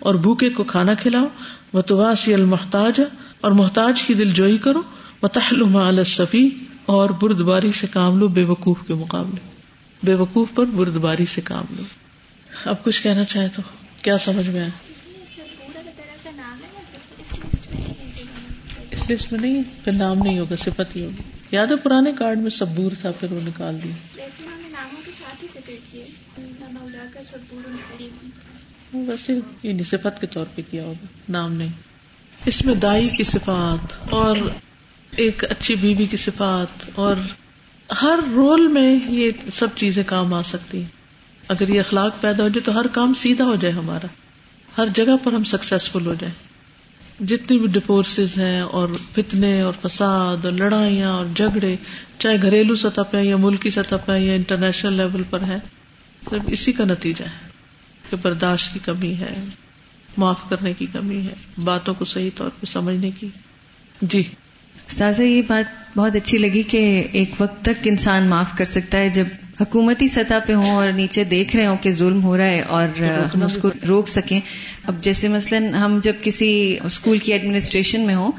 [0.00, 1.26] اور بھوکے کو کھانا کھلاؤ
[1.72, 3.00] وہ تو واسی المحتاج،
[3.40, 4.82] اور محتاج کی دل جوئی کرو
[5.22, 6.48] وہ تحلم الصفی
[6.86, 9.40] اور بردباری سے کام لو بے وقوف کے مقابلے۔
[10.02, 11.82] بے وقوف پر بردباری سے کام لو۔
[12.64, 13.62] اب کچھ کہنا چاہے تو
[14.02, 14.70] کیا سمجھ میں آئے
[19.10, 22.50] لسٹ میں نہیں پھر نام نہیں ہوگا، صفت ہی ہوگی۔ یاد ہے پرانے کارڈ میں
[22.50, 23.94] سبور تھا، پھر وہ نکال دیا۔
[28.94, 31.68] ویسے یعنی صفت کے طور پہ کیا ہوگا؟ نام نہیں۔
[32.46, 34.36] اس میں دائی کی صفات اور
[35.16, 37.16] ایک اچھی بیوی کی صفات اور
[38.02, 40.88] ہر رول میں یہ سب چیزیں کام آ سکتی ہیں۔
[41.48, 44.06] اگر یہ اخلاق پیدا ہو جائے تو ہر کام سیدھا ہو جائے ہمارا۔
[44.78, 46.50] ہر جگہ پر ہم سکسیسفل ہو جائیں۔
[47.24, 51.76] جتنی بھی ڈپورس ہیں اور فتنے اور فساد اور لڑائیاں اور جھگڑے،
[52.18, 55.58] چاہے گھریلو سطح پہ یا ملکی سطح پہ یا انٹرنیشنل لیول پر ہے
[56.30, 57.49] صرف اسی کا نتیجہ ہے۔
[58.10, 59.44] کہ برداشت کی کمی ہے
[60.16, 63.28] معاف کرنے کی کمی ہے باتوں کو صحیح طور پہ سمجھنے کی۔
[64.02, 64.22] جی۔
[64.88, 69.08] سازا یہ بات بہت اچھی لگی کہ ایک وقت تک انسان معاف کر سکتا ہے
[69.08, 69.24] جب
[69.60, 73.02] حکومتی سطح پہ ہوں اور نیچے دیکھ رہے ہوں کہ ظلم ہو رہا ہے اور
[73.02, 74.40] ہم اس کو روک سکیں۔
[74.84, 78.32] اب جیسے مثلاً ہم جب کسی اسکول کی ایڈمنسٹریشن میں ہوں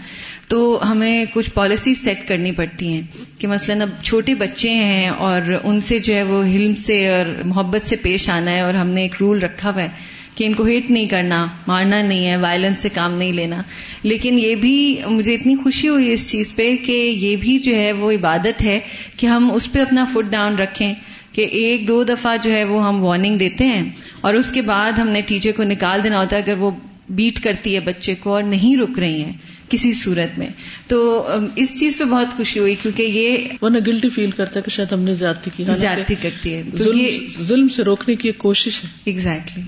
[0.52, 3.02] تو ہمیں کچھ پالیسی سیٹ کرنی پڑتی ہیں
[3.38, 7.42] کہ مثلاً اب چھوٹے بچے ہیں اور ان سے جو ہے وہ علم سے اور
[7.46, 9.88] محبت سے پیش آنا ہے اور ہم نے ایک رول رکھا ہوا ہے
[10.36, 13.62] کہ ان کو ہٹ نہیں کرنا، مارنا نہیں ہے وائلنس سے کام نہیں لینا۔
[14.04, 17.92] لیکن یہ بھی مجھے اتنی خوشی ہوئی اس چیز پہ کہ یہ بھی جو ہے
[17.92, 18.80] وہ عبادت ہے
[19.18, 20.94] کہ ہم اس پہ اپنا فٹ ڈاؤن رکھیں
[21.32, 23.90] کہ ایک دو دفعہ جو ہے وہ ہم وارننگ دیتے ہیں
[24.22, 26.72] اور اس کے بعد ہم نے ٹیچر کو نکال دینا ہوتا ہے اگر وہ
[27.10, 29.34] بیٹ کرتی ہے بچے کو اور نہیں رک رہی ہیں۔
[29.72, 30.48] کسی صورت میں۔
[30.88, 34.72] تو اس چیز پہ بہت خوشی ہوئی کیونکہ یہ ورنہ گلٹی فیل کرتا ہے کہ
[34.72, 36.64] شاید ہم نے زیادتی کی۔ زیادتی کرتی ہے۔
[36.96, 39.64] یہ ظلم سے روکنے کی ایک کوشش ہے۔ ایگزیکٹلی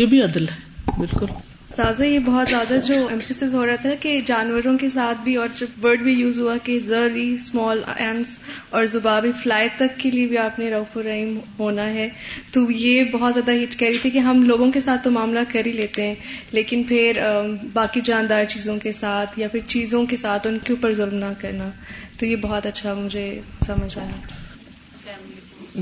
[0.00, 1.26] یہ بھی عدل ہے۔ بالکل۔
[1.76, 5.48] تازہ یہ بہت زیادہ جو ایمفیس ہو رہا تھا کہ جانوروں کے ساتھ بھی اور
[5.54, 8.38] جب ورڈ بھی یوز ہوا کہ زری اسمال اینس
[8.70, 12.08] اور زبابی فلائی تک کے لیے بھی آپ نے روف الرحیم ہونا ہے،
[12.52, 15.40] تو یہ بہت زیادہ ہٹ کہہ رہی تھی کہ ہم لوگوں کے ساتھ تو معاملہ
[15.52, 16.14] کر ہی لیتے ہیں،
[16.52, 17.20] لیکن پھر
[17.72, 21.32] باقی جاندار چیزوں کے ساتھ یا پھر چیزوں کے ساتھ ان کے اوپر ظلم نہ
[21.40, 21.70] کرنا،
[22.18, 23.28] تو یہ بہت اچھا مجھے
[23.66, 24.43] سمجھ آیا۔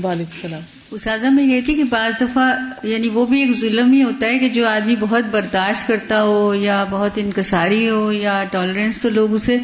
[0.03, 4.03] وعلیکم السلام۔ اساتذہ، میں یہ تھی کہ بعض دفعہ یعنی وہ بھی ایک ظلم ہی
[4.03, 9.01] ہوتا ہے کہ جو آدمی بہت برداشت کرتا ہو یا بہت انکساری ہو یا ٹالرنس
[9.01, 9.57] تو لوگ اسے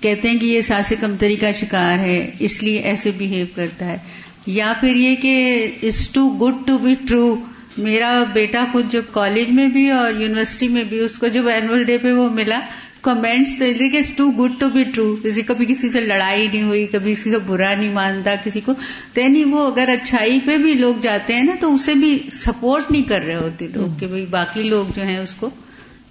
[0.00, 3.98] کہتے ہیں کہ یہ ساس کمتری کا شکار ہے، اس لیے ایسے بہیو کرتا ہے۔
[4.46, 7.36] یا پھر یہ کہ it's too good to be true
[7.78, 11.84] میرا بیٹا خود جو کالج میں بھی اور یونیورسٹی میں بھی، اس کو جب اینول
[11.84, 12.60] ڈے پہ وہ ملا
[13.04, 17.12] کمنٹس کہ too good to be true کسی کبھی کسی سے لڑائی نہیں ہوئی کبھی
[17.12, 18.72] کسی سے برا نہیں مانتا کسی کو۔
[19.12, 22.90] تو یعنی وہ اگر اچھائی پہ بھی لوگ جاتے ہیں نا تو اسے بھی سپورٹ
[22.90, 25.50] نہیں کر رہے ہوتے لوگ کہ بھائی باقی لوگ جو ہیں اس کو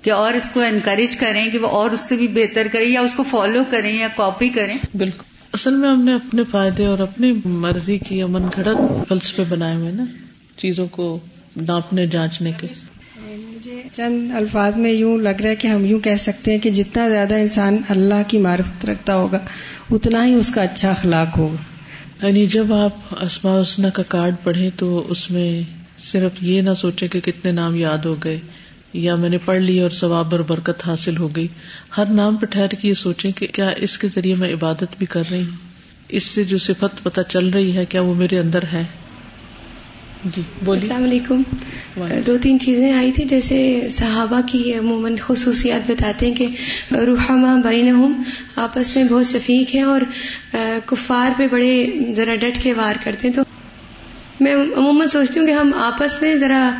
[0.01, 3.01] کہ اور اس کو انکریج کریں کہ وہ اور اس سے بھی بہتر کریں یا
[3.01, 6.99] اس کو فالو کریں یا کاپی کریں۔ بالکل۔ اصل میں ہم نے اپنے فائدے اور
[6.99, 10.03] اپنی مرضی کی امن گھڑت فلسفے بنائے ہوئے نا
[10.57, 11.19] چیزوں کو
[11.55, 12.67] ناپنے جانچنے کے۔
[13.37, 16.69] مجھے چند الفاظ میں یوں لگ رہا ہے کہ ہم یوں کہہ سکتے ہیں کہ
[16.69, 19.39] جتنا زیادہ انسان اللہ کی معرفت رکھتا ہوگا،
[19.91, 24.69] اتنا ہی اس کا اچھا اخلاق ہوگا۔ یعنی جب آپ اسما اسنا کا کارڈ پڑھیں
[24.77, 25.61] تو اس میں
[25.97, 28.39] صرف یہ نہ سوچیں کہ کتنے نام یاد ہو گئے،
[28.93, 31.47] یا میں نے پڑھ لی اور ثواب اور برکت حاصل ہو گئی۔
[31.97, 35.05] ہر نام پہ ٹھہر کے یہ سوچیں کہ کیا اس کے ذریعے میں عبادت بھی
[35.05, 35.57] کر رہی ہوں؟
[36.09, 38.83] اس سے جو صفت پتہ چل رہی ہے، کیا وہ میرے اندر ہے؟
[40.25, 41.41] جی السلام علیکم۔
[42.25, 46.47] دو تین چیزیں آئی تھی جیسے صحابہ کی عموماً خصوصیات بتاتے ہیں کہ
[46.95, 48.13] روحما بین
[48.55, 50.01] آپس میں بہت شفیق ہے اور
[50.85, 53.41] کفار پہ بڑے ذرا ڈٹ کے وار کرتے ہیں۔ تو
[54.39, 56.71] میں عموماً سوچتی ہوں کہ ہم آپس میں ذرا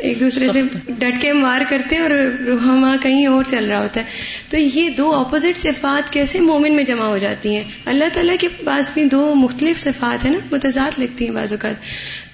[0.00, 2.10] ایک دوسرے سے ڈٹ کے مار کرتے ہیں اور
[2.46, 4.06] روحما کہیں اور چل رہا ہوتا ہے۔
[4.50, 8.48] تو یہ دو اپوزٹ صفات کیسے مومن میں جمع ہو جاتی ہیں؟ اللہ تعالیٰ کے
[8.64, 11.74] پاس بھی دو مختلف صفات ہیں نا متضاد لگتی ہیں بعض اوقات۔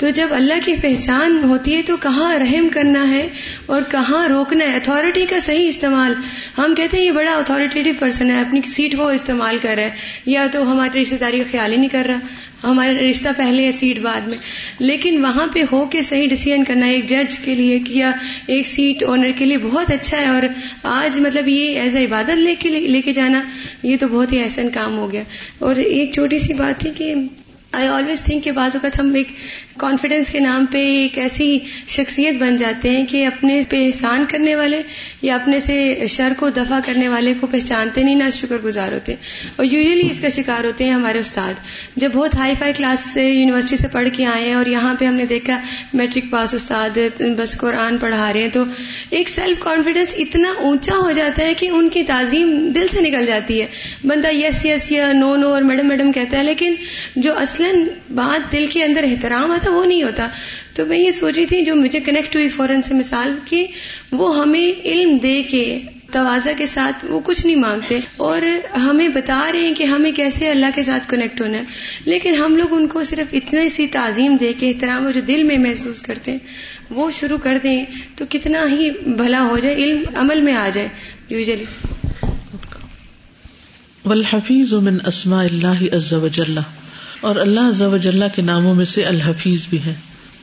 [0.01, 3.29] تو جب اللہ کی پہچان ہوتی ہے تو کہاں رحم کرنا ہے
[3.67, 6.15] اور کہاں روکنا ہے؟ اتارٹی کا صحیح استعمال۔
[6.59, 9.91] ہم کہتے ہیں یہ بڑا اتارٹیو پرسن ہے اپنی سیٹ کو استعمال کر رہا ہے۔
[10.27, 12.19] یا تو ہماری رشتے داری کا خیال ہی نہیں کر رہا۔
[12.63, 14.39] ہمارا رشتہ پہلے ہے سیٹ بعد میں۔
[14.79, 18.13] لیکن وہاں پہ ہو کے صحیح ڈسیزن کرنا، ایک جج کے لیے کیا
[18.47, 20.43] ایک سیٹ آنر کے لیے بہت اچھا ہے، اور
[20.83, 23.43] آج مطلب یہ ایز اے عبادت لے کے لے کے جانا،
[23.83, 25.23] یہ تو بہت ہی احسن کام ہو گیا۔
[25.59, 27.15] اور ایک چھوٹی سی بات تھی کہ
[27.75, 29.29] آئی آلویز تھنک کہ بعض اوقات ہم ایک
[29.79, 31.59] کانفیڈینس کے نام پہ ایک ایسی
[31.89, 34.83] شخصیت بن جاتے ہیں کہ اپنے پہ احسان کرنے والے
[35.23, 39.15] یا اپنے سے شر کو دفاع کرنے والے کو پہچانتے نہیں، نہ شکر گزار ہوتے
[39.57, 41.55] اور یوزلی اس کا شکار ہوتے ہیں ہمارے استاد۔
[41.97, 45.05] جب بہت ہائی فائی کلاس سے یونیورسٹی سے پڑھ کے آئے ہیں اور یہاں پہ
[45.05, 45.59] ہم نے دیکھا
[45.95, 46.99] میٹرک پاس استاد
[47.39, 48.65] بس قرآن پڑھا رہے ہیں تو
[49.11, 53.27] ایک سیلف کانفیڈینس اتنا اونچا ہو جاتا ہے کہ ان کی تعظیم دل سے نکل
[53.27, 53.67] جاتی ہے۔
[54.05, 56.75] بندہ یس یس یا نو نو اور میڈم میڈم کہتا ہے، لیکن
[57.17, 57.64] جو اصل
[58.11, 60.29] بات دل کے اندر احترام آتا، وہ نہیں ہوتا۔
[60.75, 63.67] تو میں یہ سوچی تھی، جو مجھے کنیکٹ ہوئی فوراً سے مثال کی،
[64.13, 65.81] وہ ہمیں علم دے کے
[66.13, 68.43] توازہ کے ساتھ وہ کچھ نہیں مانگتے۔ اور
[68.77, 71.65] ہمیں بتا رہے ہیں کہ ہمیں کیسے اللہ کے ساتھ کنیکٹ ہونا ہے۔
[72.05, 75.59] لیکن ہم لوگ ان کو صرف اتنا سی تعظیم دے کے، احترام جو دل میں
[75.59, 76.39] محسوس کرتے ہیں،
[76.91, 77.85] وہ شروع کر دیں
[78.17, 80.89] تو کتنا ہی بھلا ہو جائے، علم عمل میں آ جائے
[81.29, 81.65] یوزلی
[84.05, 86.59] والحفیظ من اسماء اللہ عز وجل
[87.25, 87.97] اور اللہ ضو
[88.35, 89.95] کے ناموں میں سے الحفیظ بھی ہے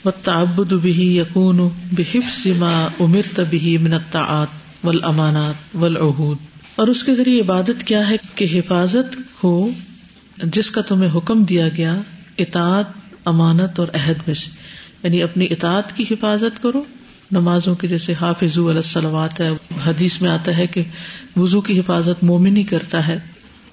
[0.06, 4.48] وہ تعبد بھی یقون بحفظ ما امر تبھی منتعات
[4.84, 6.38] ول امانات ولعہود
[6.76, 9.70] اور اس کے ذریعے عبادت کیا ہے کہ حفاظت ہو،
[10.38, 12.02] جس کا تمہیں حکم دیا گیا،
[12.38, 12.86] اطاعت،
[13.26, 14.52] امانت اور عہد میں سے۔
[15.04, 16.84] یعنی اپنی اطاعت کی حفاظت کرو۔
[17.32, 19.50] نمازوں کی جیسے حافظ السلوات ہے،
[19.86, 20.84] حدیث میں آتا ہے کہ
[21.36, 23.18] وزو کی حفاظت مومن ہی کرتا ہے۔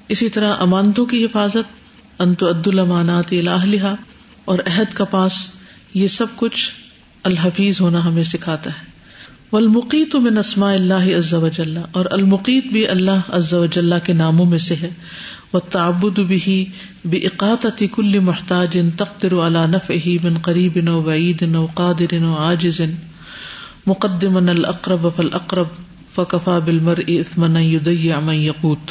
[0.08, 1.87] اسی طرح امانتوں کی حفاظت
[2.18, 3.94] انت عد المانات الہ
[4.44, 5.32] اور عہد کا پاس
[5.94, 6.70] یہ سب کچھ
[7.22, 8.98] الحفیظ ہونا ہمیں سکھاتا ہے۔
[9.52, 14.12] والمقیت من اسماء اللہ عز و جل، اور المقیت بھی اللہ عز و جل کے
[14.12, 14.90] ناموں میں سے ہے۔
[15.54, 16.62] والتعبد به
[17.04, 22.82] باقاطه كل محتاج تقدر على نفعه من قریب و بعید و قادر و عاجز۔
[23.86, 25.66] مقدما الاقرب فالاقرب
[26.14, 28.90] فكفى بالمرء اثما يضيع من يقوت۔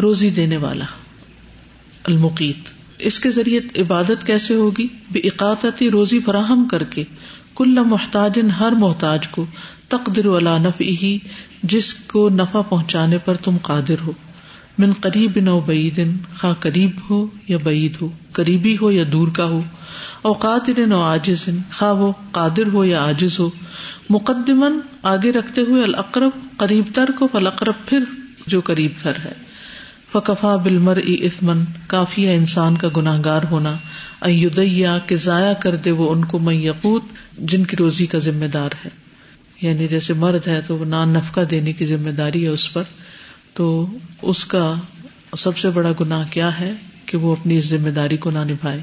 [0.00, 0.84] روزی دینے والا۔
[2.04, 7.04] المقیت۔ اس کے ذریعے عبادت کیسے ہوگی؟ بے اقاطتی روزی فراہم کر کے۔
[7.56, 9.46] کل محتاج، ہر محتاج کو
[9.88, 11.18] تقدر نف ہی
[11.62, 14.12] جس کو نفع پہنچانے پر تم قادر ہو۔
[14.78, 16.00] من قریب نو بعید
[16.34, 19.60] خا قریب ہو یا بعید ہو، قریبی ہو یا دور کا ہو۔
[20.22, 20.34] او
[20.86, 23.50] نو عاجز خا وہ قادر ہو یا عاجز ہو۔
[24.10, 27.98] مقدمن آگے رکھتے ہوئے القرب قریب تر کو فلقرب پھر
[28.46, 29.51] جو قریب تر ہے۔
[30.12, 33.76] فکفا بلمر اثمن کافی ہے انسان کا گناہ گار ہونا
[34.20, 37.02] ایودیا کہ ضائع کر دے وہ ان کو میں یقوت،
[37.38, 38.90] جن کی روزی کا ذمہ دار ہے۔
[39.62, 42.82] یعنی جیسے مرد ہے تو وہ نان نفقہ دینے کی ذمہ داری ہے اس پر۔
[43.54, 43.86] تو
[44.22, 44.74] اس کا
[45.38, 46.72] سب سے بڑا گناہ کیا ہے؟
[47.06, 48.80] کہ وہ اپنی اس ذمہ داری کو نہ نبھائے۔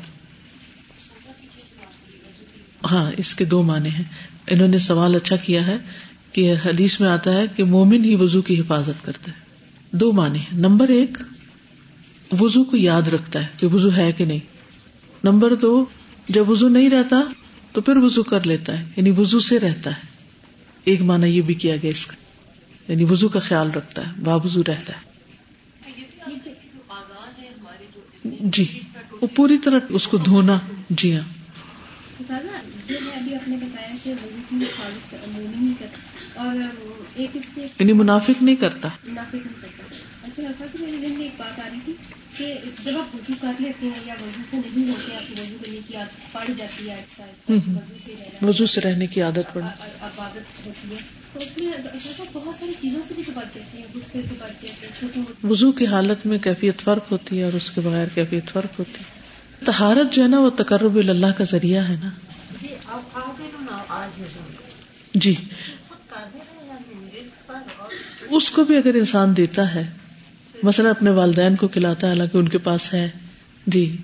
[2.91, 4.03] ہاں اس کے دو معنی ہیں۔
[4.47, 5.77] انہوں نے سوال اچھا کیا ہے
[6.31, 9.48] کہ حدیث میں آتا ہے کہ مومن ہی وزو کی حفاظت کرتا ہے۔
[9.91, 11.17] دو معنی نمبر ایک
[12.39, 14.39] وزو کو یاد رکھتا ہے کہ وزو ہے کہ نہیں۔
[15.23, 15.85] نمبر دو،
[16.29, 17.15] جب وزو نہیں رہتا
[17.71, 20.01] تو پھر وزو کر لیتا ہے یعنی وزو سے رہتا ہے۔
[20.83, 22.15] ایک مانا یہ بھی کیا گیا اس کا
[22.91, 25.09] یعنی وزو کا خیال رکھتا ہے بابزو رہتا ہے۔
[28.23, 28.79] جی
[29.21, 31.39] وہ پوری طرح اس کو دھونا۔ جی ہاں۔
[37.55, 38.87] یعنی منافق نہیں کرتا۔
[40.23, 40.43] اچھا
[41.19, 41.93] ایک بات آ رہی تھی
[42.37, 45.57] کہ جب آپ وضو کر لیتے ہیں یا وضو سے نہیں ہوتے آپ کی وضو
[45.65, 47.03] کرنے کی عادت پڑ جاتی ہے
[48.41, 50.97] وضو سے رہنے کی عادت پڑ عادت ہوتی ہے۔
[51.33, 51.71] تو اس میں
[52.33, 55.71] بہت ساری چیزوں سے بھی تو بچ جاتی ہے غصے سے بچ جاتی ہے وضو
[55.71, 59.19] کی حالت میں کیفیت فرق ہوتی ہے اور اس کے بغیر کیفیت فرق ہوتی ہے۔
[59.65, 62.09] تہارت جو ہے نا وہ تقرب اللہ کا ذریعہ ہے نا۔
[65.13, 65.35] جی۔
[68.29, 69.89] اس کو بھی اگر انسان دیتا ہے،
[70.63, 73.09] مثلا اپنے والدین کو کھلاتا ہے، حالانکہ ان کے پاس ہے
[73.67, 73.97] جی۔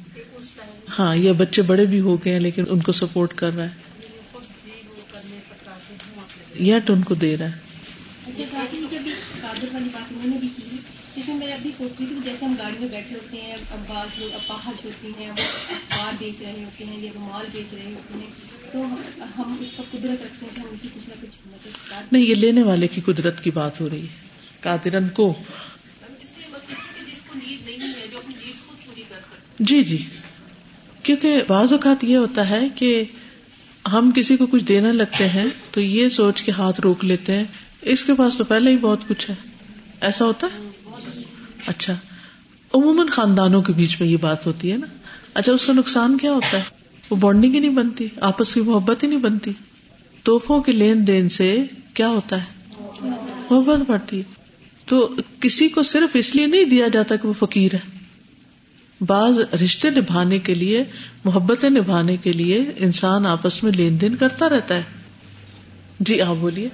[0.99, 3.69] ہاں یہ بچے بڑے بھی ہو گئے ہیں، لیکن ان کو سپورٹ کر رہا ہے۔
[6.59, 7.59] یٹ ان کو دے رہا ہے۔
[11.15, 14.19] اچھا، میں ابھی سوچ رہی تھی جیسے ہم گاڑی میں بیٹھے ہوتے ہیں، اب بعض
[14.19, 15.31] لوگ اپاہج ہوتے ہیں
[15.89, 18.85] کار بیچ رہے ہوتے ہیں یا رومال بیچ رہے ہوتے ہیں تو
[19.37, 22.63] ہم اس کا قدرت رکھتے ہیں کہ ان کی کچھ نہ کچھ نہیں یہ لینے
[22.63, 24.27] والے کی قدرت کی بات ہو رہی ہے۔
[24.59, 25.33] کاترن کو۔
[29.59, 29.97] جی جی۔
[31.03, 33.03] کیونکہ بعض اوقات یہ ہوتا ہے کہ
[33.91, 37.43] ہم کسی کو کچھ دینے لگتے ہیں تو یہ سوچ کے ہاتھ روک لیتے ہیں۔
[37.81, 39.35] اس کے پاس تو پہلے ہی بہت کچھ ہے۔
[40.01, 40.69] ایسا ہوتا ہے؟
[41.67, 41.93] اچھا۔
[42.73, 44.87] عموماً خاندانوں کے بیچ میں یہ بات ہوتی ہے نا۔
[45.33, 46.74] اچھا اس کا نقصان کیا ہوتا ہے؟
[47.09, 49.51] وہ بانڈنگ ہی نہیں بنتی، آپس کی محبت ہی نہیں بنتی۔
[50.23, 51.63] توحفوں کے لین دین سے
[51.93, 52.77] کیا ہوتا ہے؟
[53.49, 54.23] محبت بڑھتی ہے۔
[54.85, 57.79] تو کسی کو صرف اس لیے نہیں دیا جاتا کہ وہ فقیر ہے۔
[59.01, 60.83] بعض رشتے نبھانے کے لیے،
[61.23, 64.83] محبتیں نبھانے کے لیے انسان آپس میں لین دین کرتا رہتا ہے۔
[65.99, 66.69] جی آپ بولیے۔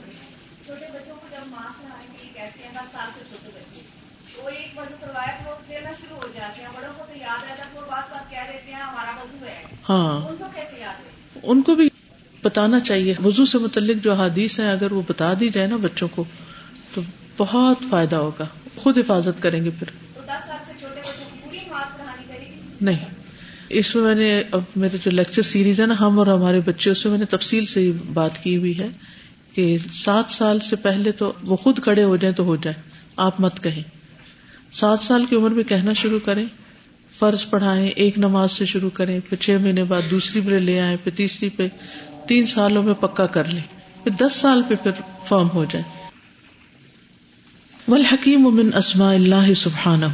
[9.89, 10.27] ہاں۔
[11.43, 11.89] ان کو بھی
[12.43, 16.07] بتانا چاہیے۔ وضو سے متعلق جو حادیث ہیں، اگر وہ بتا دی جائے نا بچوں
[16.07, 16.23] کو،
[16.93, 17.01] تو
[17.37, 19.87] بہت فائدہ ہوگا۔ خود حفاظت کریں گے پھر۔
[22.81, 23.05] نہیں۔
[23.69, 26.91] اس میں میں نے اب میرے جو لیکچر سیریز ہے نا، ہم اور ہمارے بچے،
[26.91, 28.87] اس میں میں نے تفصیل سے بات کی ہوئی ہے
[29.53, 32.81] کہ سات سال سے پہلے تو وہ خود کھڑے ہو جائیں تو ہو جائے
[33.15, 33.83] آپ مت کہیں۔
[34.71, 36.45] سات سال کی عمر میں کہنا شروع کریں۔
[37.21, 40.97] فرض پڑھائیں، ایک نماز سے شروع کریں، پھر چھ مہینے بعد دوسری پہ لے آئیں،
[41.03, 41.67] پھر تیسری پہ
[42.27, 43.61] تین سالوں میں پکا کر لیں،
[44.03, 45.83] پھر دس سال پہ پھر فارم ہو جائے
[47.87, 50.05] والحکیم من اسماء اللہ سبحانہ،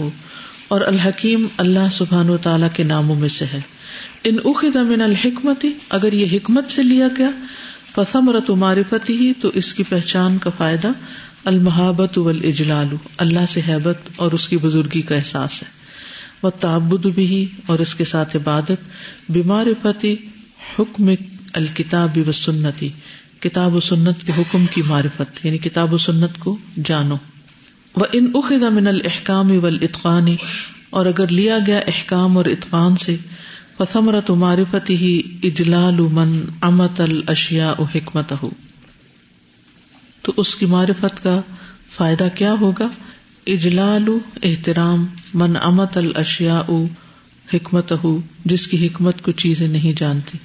[0.68, 3.60] اور الحکیم اللہ سبحان و تعالی کے ناموں میں سے ہے۔
[4.24, 7.30] ان اخذ من الحکمتی اگر یہ حکمت سے لیا گیا
[7.96, 10.92] فثمرت معرفت ہی تو اس کی پہچان کا فائدہ
[11.46, 15.76] المحابت والاجلال اللہ سے حیبت اور اس کی بزرگی کا احساس ہے۔
[16.44, 18.90] وہ تعبد بھی اور اس کے ساتھ عبادت
[19.30, 20.16] بیمار فتی،
[20.80, 21.10] حکم
[21.54, 22.90] الکتاب و سنتی،
[23.40, 27.16] کتاب و سنت کے حکم کی معرفت یعنی کتاب و سنت کو جانو۔
[27.96, 30.36] وہ ان اخد من الحکام و اطقانی
[30.90, 33.16] اور اگر لیا گیا احکام اور اطقان سے،
[33.78, 38.50] فثمرت معرفت ہی اجلال من امت الشیا و حکمت ہو
[40.22, 41.42] تو اس کی معرفت کا
[41.90, 42.88] فائدہ کیا ہوگا؟
[43.48, 44.06] اجلال
[44.44, 46.62] احترام۔ من امت الشیا
[47.54, 50.38] حکمت ہو جس کی حکمت کو چیزیں نہیں جانتی۔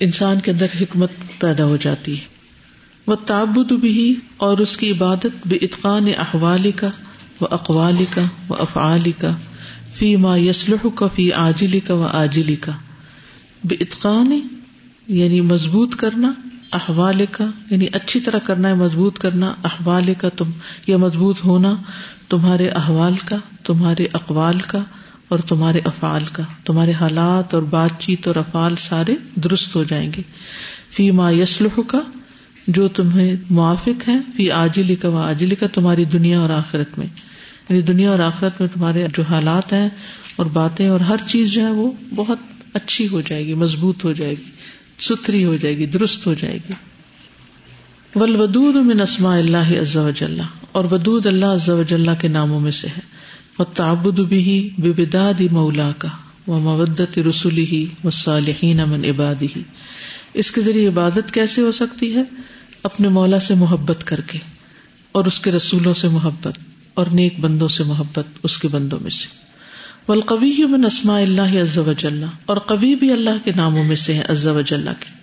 [0.00, 2.24] انسان کے اندر حکمت پیدا ہو جاتی ہے۔
[3.06, 6.88] وہ تابد بھی، اور اس کی عبادت بے اطقان احوال کا
[7.40, 9.34] و اقوال کا و افعال کا
[9.92, 12.72] فی ما یسلح کا فی آجلی کا و آجلی کا
[13.64, 14.40] بے اطقان
[15.08, 16.32] یعنی مضبوط کرنا
[16.72, 20.50] احوال کا یعنی اچھی طرح کرنا ہے مضبوط کرنا احوال کا تم،
[20.86, 21.74] یا مضبوط ہونا۔
[22.32, 24.84] تمہارے احوال کا، تمہارے اقوال کا
[25.28, 30.10] اور تمہارے افعال کا۔ تمہارے حالات اور بات چیت اور افعال سارے درست ہو جائیں
[30.16, 30.22] گے۔
[30.90, 32.00] فی ما یسلح کا
[32.68, 37.06] جو تمہیں موافق ہے فی آجلی کا و آجلی کا تمہاری دنیا اور آخرت میں۔
[37.68, 39.88] یعنی دنیا اور آخرت میں تمہارے جو حالات ہیں
[40.36, 42.38] اور باتیں اور ہر چیز جو ہے وہ بہت
[42.74, 44.50] اچھی ہو جائے گی، مضبوط ہو جائے گی،
[45.00, 46.72] ستھری ہو جائے گی، درست ہو جائے گی۔
[48.14, 50.08] ولودود من اسماء اللہ عز و
[50.72, 51.82] اور ودود اللہ عز و
[52.20, 53.00] کے ناموں میں سے ہے۔
[53.58, 56.08] و تعبد بھی مولا کا
[56.46, 59.62] و مودت رسولی ہی و صالحین امن عبادی ہی
[60.34, 62.22] اس کے ذریعے عبادت کیسے ہو سکتی ہے؟
[62.82, 64.38] اپنے مولا سے محبت کر کے،
[65.12, 66.58] اور اس کے رسولوں سے محبت،
[66.94, 69.28] اور نیک بندوں سے محبت اس کے بندوں میں سے۔
[70.08, 74.14] والقوی من اسماء اللہ عز و جل، اور قوی بھی اللہ کے ناموں میں سے
[74.14, 75.21] ہے عز و جل کے۔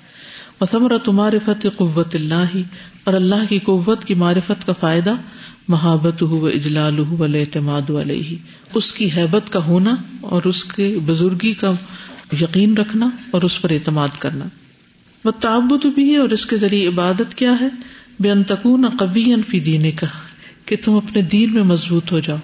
[0.62, 2.57] وثمرت معرفت قوت اللہ،
[3.03, 5.14] اور اللہ کی قوت کی معرفت کا فائدہ
[5.68, 8.36] محابت ہو اجلال ہو اعتماد علیہ۔
[8.74, 11.72] اس کی حیبت کا ہونا اور اس کے بزرگی کا
[12.41, 14.45] یقین رکھنا اور اس پر اعتماد کرنا۔
[15.26, 17.68] وہ تعبد بھی ہے اور اس کے ذریعے عبادت کیا ہے؟
[18.20, 20.07] بے انتقون قوی فی دین کا
[20.66, 22.38] کہ تم اپنے دین میں مضبوط ہو جاؤ۔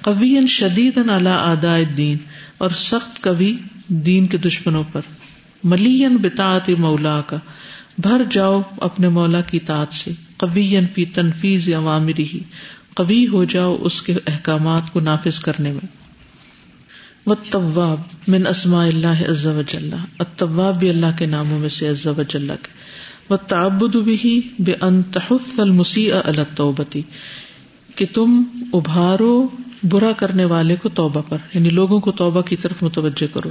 [0.00, 2.16] قوی شدید اعلی آداء دین
[2.58, 3.56] اور سخت کبھی
[3.88, 5.00] دین کے دشمنوں پر۔
[5.66, 7.36] ملین بتاط مولا کا۔
[7.98, 12.40] بھر جاؤ اپنے مولا کی تعت سے۔ قوی فی تنفیز عوامری ہی
[12.94, 15.86] قوی ہو جاؤ اس کے احکامات کو نافذ کرنے میں۔
[17.26, 21.88] و طواب من اسماء اللہ عز و جل الطواب بھی اللہ کے ناموں میں سے
[21.88, 22.68] عز و جل کے۔
[23.30, 27.02] و تعبد بھی بے ان تحف المسیء التوبتی
[27.94, 28.42] کہ تم
[28.72, 29.48] ابھارو
[29.82, 33.50] برا کرنے والے کو توبہ پر۔ یعنی لوگوں کو توبہ کی طرف متوجہ کرو۔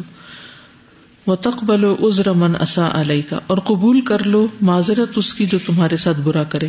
[1.28, 5.45] وہ تقبل و عزر من اصا علیہ کا اور قبول کر لو معذرت اس کی
[5.45, 6.67] جو تمہارے ساتھ برا کرے۔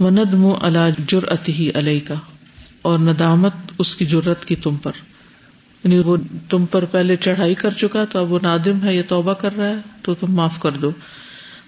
[0.00, 2.14] وہ ندم اللہ جرت ہی علیہ کا
[2.82, 4.92] اور ندامت اس کی جرت کی تم پر۔
[5.84, 6.16] یعنی وہ
[6.50, 9.68] تم پر پہلے چڑھائی کر چکا تو اب وہ نادم ہے، یہ توبہ کر رہا
[9.68, 10.90] ہے، تو تم معاف کر دو۔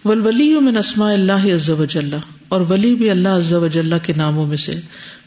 [0.05, 1.85] ولی من اسماء اللہ عز و
[2.49, 4.73] اور ولی بھی اللہ عز و جل کے ناموں میں سے۔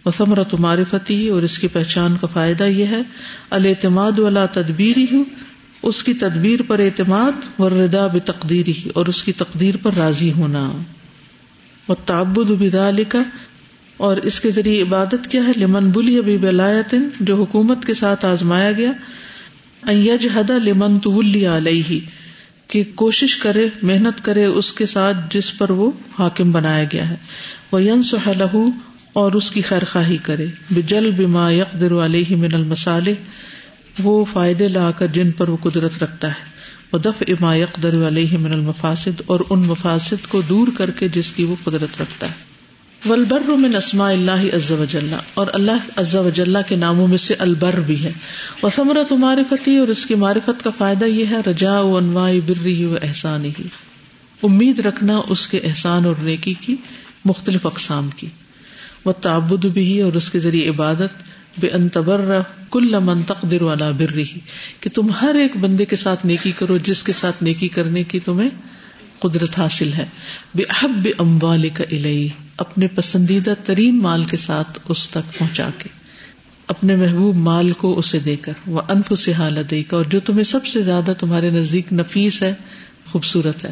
[0.06, 3.02] وہ ثمرت معرفتی اور اس کی پہچان کا فائدہ یہ ہے۔
[3.50, 5.24] الاعتماد والا تدبیر ہوں
[5.84, 10.72] اس کی تدبیر پر اعتماد و ردا بتقدیری اور اس کی تقدیر پر راضی ہونا۔
[11.88, 12.90] وہ تعبد بدا
[13.98, 18.26] اور اس کے ذریعے عبادت کیا ہے۔ لمن بلی ابھی بلایت جو حکومت کے ساتھ
[18.26, 18.92] آزمایا گیا۔
[19.92, 21.20] یج ہدا لمن تو
[21.56, 22.00] علیہ
[22.68, 27.16] کہ کوشش کرے، محنت کرے اس کے ساتھ جس پر وہ حاکم بنایا گیا ہے۔
[27.72, 28.66] وہ ینس لہو
[29.14, 33.14] اور اس کی خیر خواہی کرے۔ بجل بما یقدر علیہ من المسالے
[34.00, 36.58] وہ فائدے لا کر جن پر وہ قدرت رکھتا ہے۔
[36.94, 41.32] وہ دف امایق در علیہ من المفاسد اور ان مفاسد کو دور کر کے جس
[41.32, 42.48] کی وہ قدرت رکھتا ہے۔
[43.10, 44.86] ولبر من اسماء اللہ عز و
[45.34, 46.30] اور اللہ عز و
[46.68, 48.12] کے ناموں میں سے البر بھی ہے۔
[48.62, 52.86] وہ ثمرت معرفتی اور اس کی معرفت کا فائدہ یہ ہے رجا و انواع بری
[52.86, 53.64] و احسان ہی
[54.44, 56.76] امید رکھنا اس کے احسان اور نیکی کی
[57.26, 58.28] مختلف اقسام کی۔
[59.06, 62.40] وہ تعبد بھی اور اس کے ذریعے عبادت۔ بے انتبر
[62.72, 64.40] کل من تقدر والا بر رہی
[64.80, 68.20] کہ تم ہر ایک بندے کے ساتھ نیکی کرو، جس کے ساتھ نیکی کرنے کی
[68.20, 68.50] تمہیں
[69.20, 70.06] قدرت حاصل ہے۔
[70.56, 72.28] بے احب بے اموال کا الہی
[72.58, 75.90] اپنے پسندیدہ ترین مال کے ساتھ اس تک پہنچا کے۔
[76.68, 80.20] اپنے محبوب مال کو اسے دے کر وہ انف سے حالت دے کر اور جو
[80.20, 82.54] تمہیں سب سے زیادہ تمہارے نزدیک نفیس ہے،
[83.12, 83.72] خوبصورت ہے۔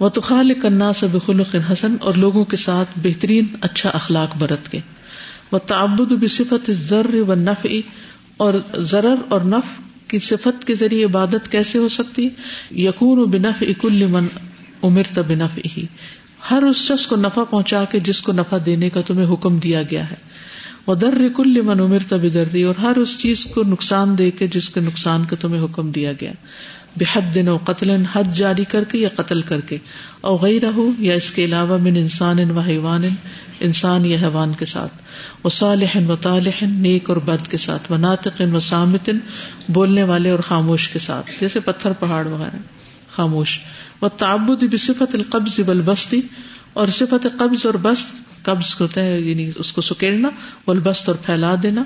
[0.00, 4.70] وہ تو خال کرنا سے بخلق حسن، اور لوگوں کے ساتھ بہترین اچھا اخلاق برت
[4.70, 4.78] کے۔
[5.52, 6.70] وہ تعبد بھی صفت
[7.28, 7.66] و نف
[8.36, 12.30] اور ضرر اور نف کی صفت کے ذریعے عبادت کیسے ہو سکتی ہے؟
[12.80, 14.26] یقون و بنف اکل من
[14.82, 15.86] عمر تنف ہی
[16.50, 19.82] ہر اس شخص کو نفع پہنچا کے جس کو نفع دینے کا تمہیں حکم دیا
[19.82, 20.16] گیا ہے۔
[20.86, 24.46] وہ در کل من عمر تب درری اور ہر اس چیز کو نقصان دے کے
[24.46, 26.32] جس کے نقصان کا تمہیں حکم دیا گیا۔
[26.96, 29.76] بے حد دن قتل، حد جاری کر کے یا قتل کر کے،
[30.20, 33.02] او غیر رہو یا اس کے علاوہ من انسان و حیوان
[33.60, 34.92] انسان یا حیوان کے ساتھ۔
[35.44, 39.18] وہ صالح و طالح نیک اور بد کے ساتھ۔ و ناطق و سامتن
[39.68, 42.56] بولنے والے اور خاموش کے ساتھ۔ جیسے پتھر، پہاڑ وغیرہ۔
[43.10, 43.60] خاموش۔
[44.00, 45.80] وہ تعبد بصفت القبض بل
[46.72, 48.06] اور صفت قبض اور بست
[48.42, 50.28] قبض ہوتا ہے یعنی اس کو سکیڑنا
[50.66, 51.82] بل اور پھیلا دینا۔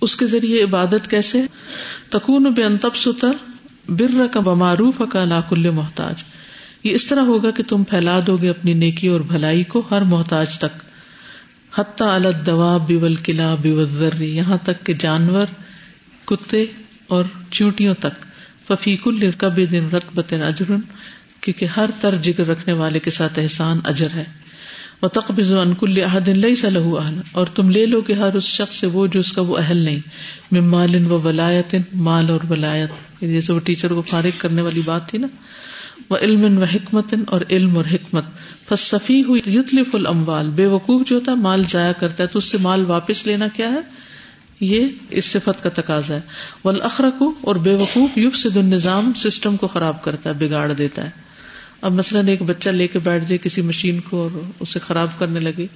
[0.00, 1.42] اس کے ذریعے عبادت کیسے؟
[2.10, 3.32] تکون بے انتب ستر
[3.88, 6.14] بر کا بمعروف کا لاک محتاج۔
[6.84, 10.02] یہ اس طرح ہوگا کہ تم پھیلا دو گے اپنی نیکی اور بھلائی کو ہر
[10.02, 10.93] محتاج تک۔
[11.78, 15.46] حتیٰ الگ دوا بیول قلعہ بیوری یہاں تک کہ جانور،
[16.24, 16.64] کتے
[17.06, 18.24] اور چونٹیوں تک۔
[18.68, 20.80] ففیق الکب دن رقبت اجرن
[21.40, 24.24] کیونکہ ہر تر جگر رکھنے والے کے ساتھ احسان اجر ہے۔
[25.02, 28.74] وہ تقبض انکل احدن لئی صلاح اہل، اور تم لے لو کہ ہر اس شخص
[28.74, 30.00] سے وہ جو اس کا وہ اہل نہیں۔
[30.52, 35.08] ممال و ولایت، مال اور ولایت۔ یعنی جیسے وہ ٹیچر کو فارغ کرنے والی بات
[35.08, 35.26] تھی نا۔
[36.10, 38.24] وہ علم و حکمت اور علم اور حکمت۔
[38.68, 42.44] فصفی ہوئی یوتلف الاموال، بے وقوف جو ہوتا ہے، مال ضائع کرتا ہے، تو اس
[42.44, 43.80] سے مال واپس لینا کیا ہے؟
[44.60, 46.20] یہ اس صفت کا تقاضا ہے۔
[46.64, 51.10] والاخرق اور بے وقوف یوگ سے النظام، سسٹم کو خراب کرتا ہے، بگاڑ دیتا ہے۔
[51.82, 55.40] اب مثلاً ایک بچہ لے کے بیٹھ جائے، کسی مشین کو اور اسے خراب کرنے
[55.40, 55.66] لگے،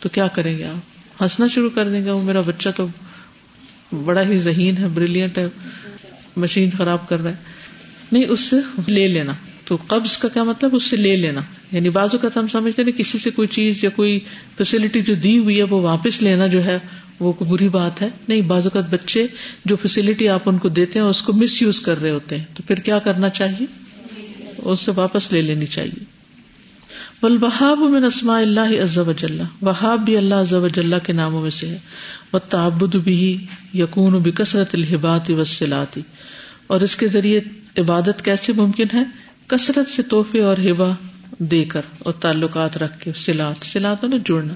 [0.00, 2.86] تو کیا کریں گے آپ؟ ہنسنا شروع کر دیں گے، وہ میرا بچہ تو
[4.04, 5.48] بڑا ہی ذہین ہے بریلینٹ ہے،
[6.36, 7.36] مشین خراب کر رہا ہے۔
[8.12, 8.56] نہیں، اس سے
[8.86, 9.32] لے لینا۔
[9.66, 11.40] تو قبض کا کیا مطلب؟ اس سے لے لینا۔
[11.72, 14.20] یعنی بازو کا ہم سمجھتے ہیں کسی سے کوئی چیز یا کوئی
[14.58, 16.78] فیسلٹی جو دی ہوئی ہے وہ واپس لینا جو ہے،
[17.20, 19.26] وہ کوئی بری بات ہے۔ نہیں، بازو کا بچے
[19.64, 22.44] جو فیسلٹی آپ ان کو دیتے ہیں، اس کو مس یوز کر رہے ہوتے ہیں۔
[22.54, 23.66] تو پھر کیا کرنا چاہیے؟
[24.58, 26.04] اس سے واپس لے لینی چاہیے۔
[27.22, 31.50] بل بہاب میں نسما اللہ عزب اجلّہ وہاب بھی اللہ عزب اجلّہ کے ناموں میں
[31.50, 31.78] سے ہے۔
[32.32, 36.00] وہ تعبد بھی یقون بھی کثرت الحبات وسلاتی
[36.66, 37.40] اور اس کے ذریعے
[37.78, 40.88] عبادت کیسے ممکن ہے؟ کثرت سے تحفے اور ہبا
[41.38, 44.54] دے کر اور تعلقات رکھ کے سلاد سلاد میں مطلب جڑنا۔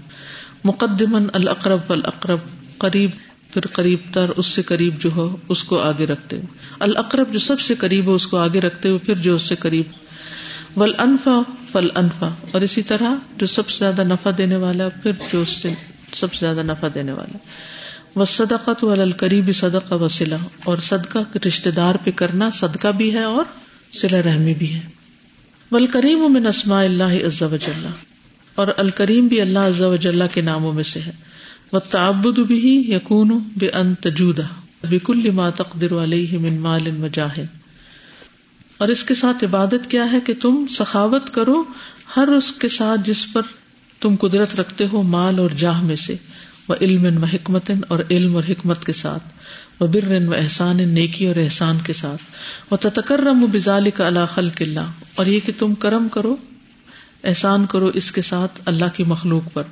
[0.65, 2.39] مقدمن القرب القرب
[2.79, 3.11] قریب
[3.53, 6.47] پھر قریب تر، اس سے قریب جو ہو، اس کو آگے رکھتے ہوئے۔
[6.79, 9.57] القرب جو سب سے قریب ہو، اس کو آگے رکھتے ہوئے پھر جو اس سے
[9.57, 9.85] قریب۔
[10.77, 15.13] ول انفا فل انفا اور اسی طرح جو سب سے زیادہ نفع دینے والا، پھر
[15.33, 15.75] جو اس سے
[16.15, 17.37] سب سے زیادہ نفع دینے والا۔
[18.15, 23.23] وہ صدقت القریب، صدقہ و سلا اور صدقہ رشتے دار پہ کرنا، صدقہ بھی ہے
[23.23, 23.45] اور
[23.93, 24.81] سلا رحمی بھی ہے
[25.71, 27.89] ول کریم میں نسما اللہ عزا وجاللہ
[28.55, 31.11] اور الکریم بھی اللہ عزا وجاللہ کے ناموں میں سے ہے۔
[31.73, 34.43] وہ تعبد بھی یقون بے ان تجودا
[34.91, 37.47] بکل ما تقدر علیہ من مال مجاہد
[38.79, 41.63] اور اس کے ساتھ عبادت کیا ہے کہ تم سخاوت کرو
[42.17, 43.43] ہر اس کے ساتھ جس پر
[44.01, 46.15] تم قدرت رکھتے ہو مال اور جاہ میں سے۔
[46.69, 49.25] وہ علم و حکمت اور علم اور حکمت کے ساتھ۔
[49.81, 52.23] وہ بر و احسان نیکی اور احسان کے ساتھ۔
[52.71, 56.37] وہ تتکرم و بزال کا اللہ۔ خل قلعہ اور یہ کہ تم کرم کرو،
[57.25, 59.63] احسان کرو اس کے ساتھ اللہ کی مخلوق پر۔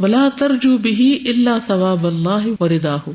[0.00, 3.12] ولا ترجو بھی اللہ ثواب اللہ وردا ہو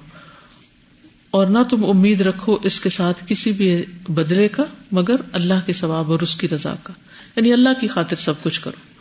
[1.31, 5.73] اور نہ تم امید رکھو اس کے ساتھ کسی بھی بدلے کا، مگر اللہ کے
[5.73, 6.93] ثواب اور اس کی رضا کا۔
[7.35, 8.91] یعنی اللہ کی خاطر سب کچھ کرو۔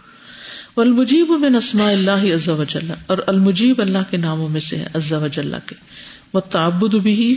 [0.80, 4.86] المجیب میں نسما اللہ عز و جل اور المجیب اللہ کے ناموں میں سے ہے،
[4.94, 5.74] عز و جل کے۔
[6.34, 7.36] وہ تعبد بھی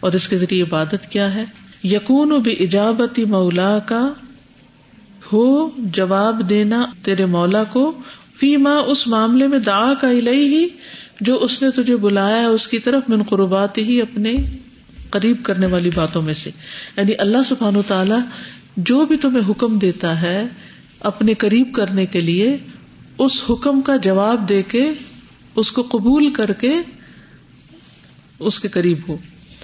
[0.00, 1.44] اور اس کے ذریعے عبادت کیا ہے۔
[1.84, 4.08] یقون و بے ایجابتی مولا کا
[5.32, 7.92] ہو جواب دینا تیرے مولا کو،
[8.40, 10.68] فی ماں اس معاملے میں دا کا الہی ہی
[11.20, 14.36] جو اس نے تجھے بلایا ہے اس کی طرف من قربات ہی اپنے
[15.10, 16.50] قریب کرنے والی باتوں میں سے۔
[16.96, 18.14] یعنی اللہ سبحان تعالی
[18.76, 20.46] جو بھی تمہیں حکم دیتا ہے
[21.00, 22.56] اپنے قریب کرنے کے لیے،
[23.18, 24.92] اس حکم کا جواب دے کے،
[25.56, 26.72] اس کو قبول کر کے
[28.38, 29.16] اس کے قریب ہو۔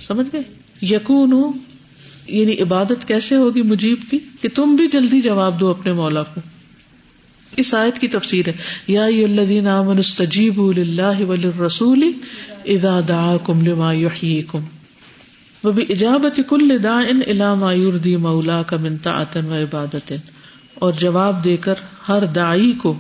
[0.07, 0.43] سمجھ گئے؟
[0.83, 1.53] یقون ہو
[2.27, 6.41] یعنی عبادت کیسے ہوگی مجیب کی؟ کہ تم بھی جلدی جواب دو اپنے مولا کو۔
[7.57, 8.53] اس آیت کی تفسیر ہے۔
[8.87, 12.13] یا الذین آمنوا استجیبوا للہ وللرسول
[12.65, 14.61] اذا دعاکم لما یحییکم۔
[15.65, 20.13] وباجابت کل داع الى ما یرضی مولاک من طاعت و عبادت
[20.75, 21.75] اور جواب دے کر
[22.09, 22.99] ہر دائی کو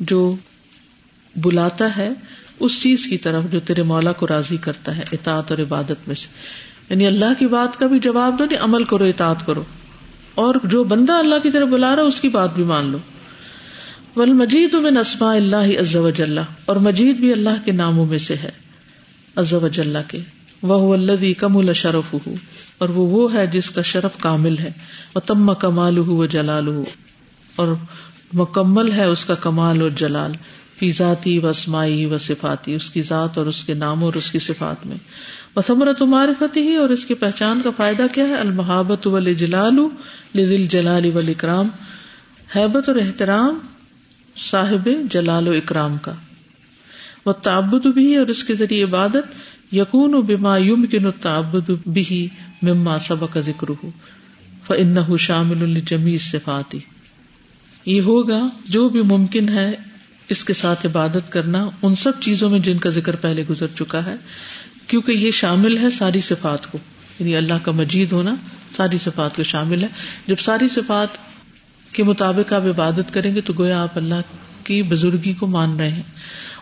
[0.00, 0.36] جو
[1.36, 2.10] بلاتا ہے
[2.60, 6.14] اس چیز کی طرف جو تیرے مولا کو راضی کرتا ہے، اطاعت اور عبادت میں
[6.14, 6.28] سے۔
[6.90, 9.64] یعنی اللہ کی بات کا بھی جواب دو نہیں عمل کرو، اطاعت کرو۔
[10.34, 12.98] اور جو بندہ اللہ کی طرف بلا رہا اس کی بات بھی مان لو۔
[14.16, 16.10] ول مجید میں نسما اللہ عز و
[16.64, 18.50] اور مجید بھی اللہ کے ناموں میں سے ہے،
[19.36, 19.60] عز و
[20.08, 20.18] کے۔
[20.62, 22.34] وہ اللہ کم الشرف ہو
[22.78, 24.70] اور وہ وہ ہے جس کا شرف کامل ہے۔
[25.14, 26.84] وہ تم کمال ہو وہ جلال ہو
[27.56, 27.68] اور
[28.32, 30.32] مکمل ہے اس کا کمال اور جلال۔
[30.78, 34.30] فی ذاتی و اسمائی و صفاتی، اس کی ذات اور اس کے نام اور اس
[34.30, 34.96] کی صفات میں۔
[35.56, 39.78] وہ ثمرت معرفتی ہی، اور اس کی پہچان کا فائدہ کیا ہے؟ المحابت ولی جلال
[40.34, 41.68] دل جلال و اکرام
[42.56, 43.58] حیبت اور احترام
[44.50, 46.12] صاحب جلال و اکرام کا۔
[47.26, 52.28] وہ تعبد بھی، اور اس کے ذریعے عبادت۔ یقون و بما یم کن تعبد بھی
[52.62, 53.90] مما سبق کا ذکر ہو
[54.66, 56.78] فن شامل الجمی صفاتی۔
[57.86, 59.72] یہ ہوگا جو بھی ممکن ہے
[60.28, 64.06] اس کے ساتھ عبادت کرنا ان سب چیزوں میں جن کا ذکر پہلے گزر چکا
[64.06, 64.14] ہے،
[64.86, 66.78] کیونکہ یہ شامل ہے ساری صفات کو۔
[67.18, 68.34] یعنی اللہ کا مجید ہونا
[68.76, 69.88] ساری صفات کو شامل ہے۔
[70.26, 71.08] جب ساری صفات
[71.94, 74.14] کے مطابق آپ عبادت کریں گے تو گویا آپ اللہ
[74.64, 76.02] کی بزرگی کو مان رہے ہیں۔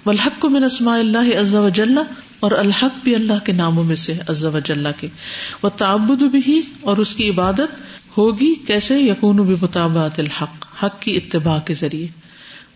[0.06, 1.98] والحق کو من اسماء اللہ عز و جل
[2.40, 5.08] اور الحق بھی اللہ کے ناموں میں سے عز و جل کے۔
[5.62, 7.80] وہ تعبد بھی اور اس کی عبادت
[8.18, 12.25] ہوگی کیسے؟ یقون بھی مطابات الحق، حق کی اتباع کے ذریعے۔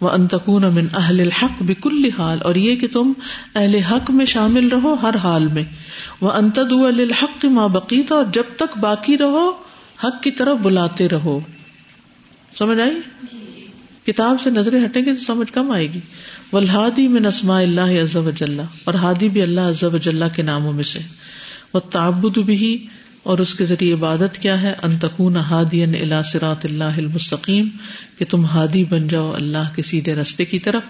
[0.01, 3.13] وہ انتقون امن اہل الحق بکل حال اور یہ کہ تم
[3.55, 5.65] اہل حق میں شامل رہو ہر حال میں۔
[6.21, 9.53] وہ انتد الحق ماں بقیتا اور جب تک باقی رہو،
[10.05, 11.41] حق کی طرف بلاتے رہو۔
[12.59, 13.01] سمجھ آئی؟
[14.07, 16.01] کتاب سے نظریں ہٹیں گے تو سمجھ کم آئے گی۔
[16.53, 20.85] ولہادی میں نسما اللہ عزب اجلّہ اور ہادی بھی اللہ عزب اجلّہ کے ناموں میں
[20.85, 20.99] سے۔
[21.75, 22.87] وہ تعبد بھی
[23.23, 27.69] اور اس کے ذریعے عبادت کیا ہے؟ انتقون ہادی اللہ سرات اللہ المستقیم،
[28.19, 30.83] کہ تم ہادی بن جاؤ اللہ کے سیدھے رستے کی طرف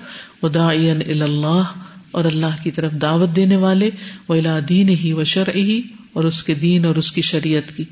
[0.42, 1.72] ادا اللہ،
[2.10, 3.90] اور اللہ کی طرف دعوت دینے والے
[4.28, 5.80] وہ الا دین ہی و شرع ہی
[6.12, 7.84] اور اس کے دین اور اس کی شریعت کی۔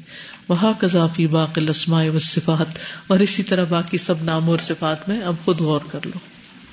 [0.48, 5.20] وہاں کذافی باق لسما و صفات اور اسی طرح باقی سب ناموں اور صفات میں
[5.20, 6.18] اب خود غور کر لو۔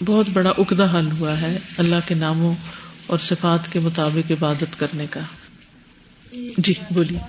[0.05, 2.53] بہت بڑا اقدا حل ہوا ہے اللہ کے ناموں
[3.07, 5.19] اور صفات کے مطابق عبادت کرنے کا۔
[6.57, 7.19] جی بولیے۔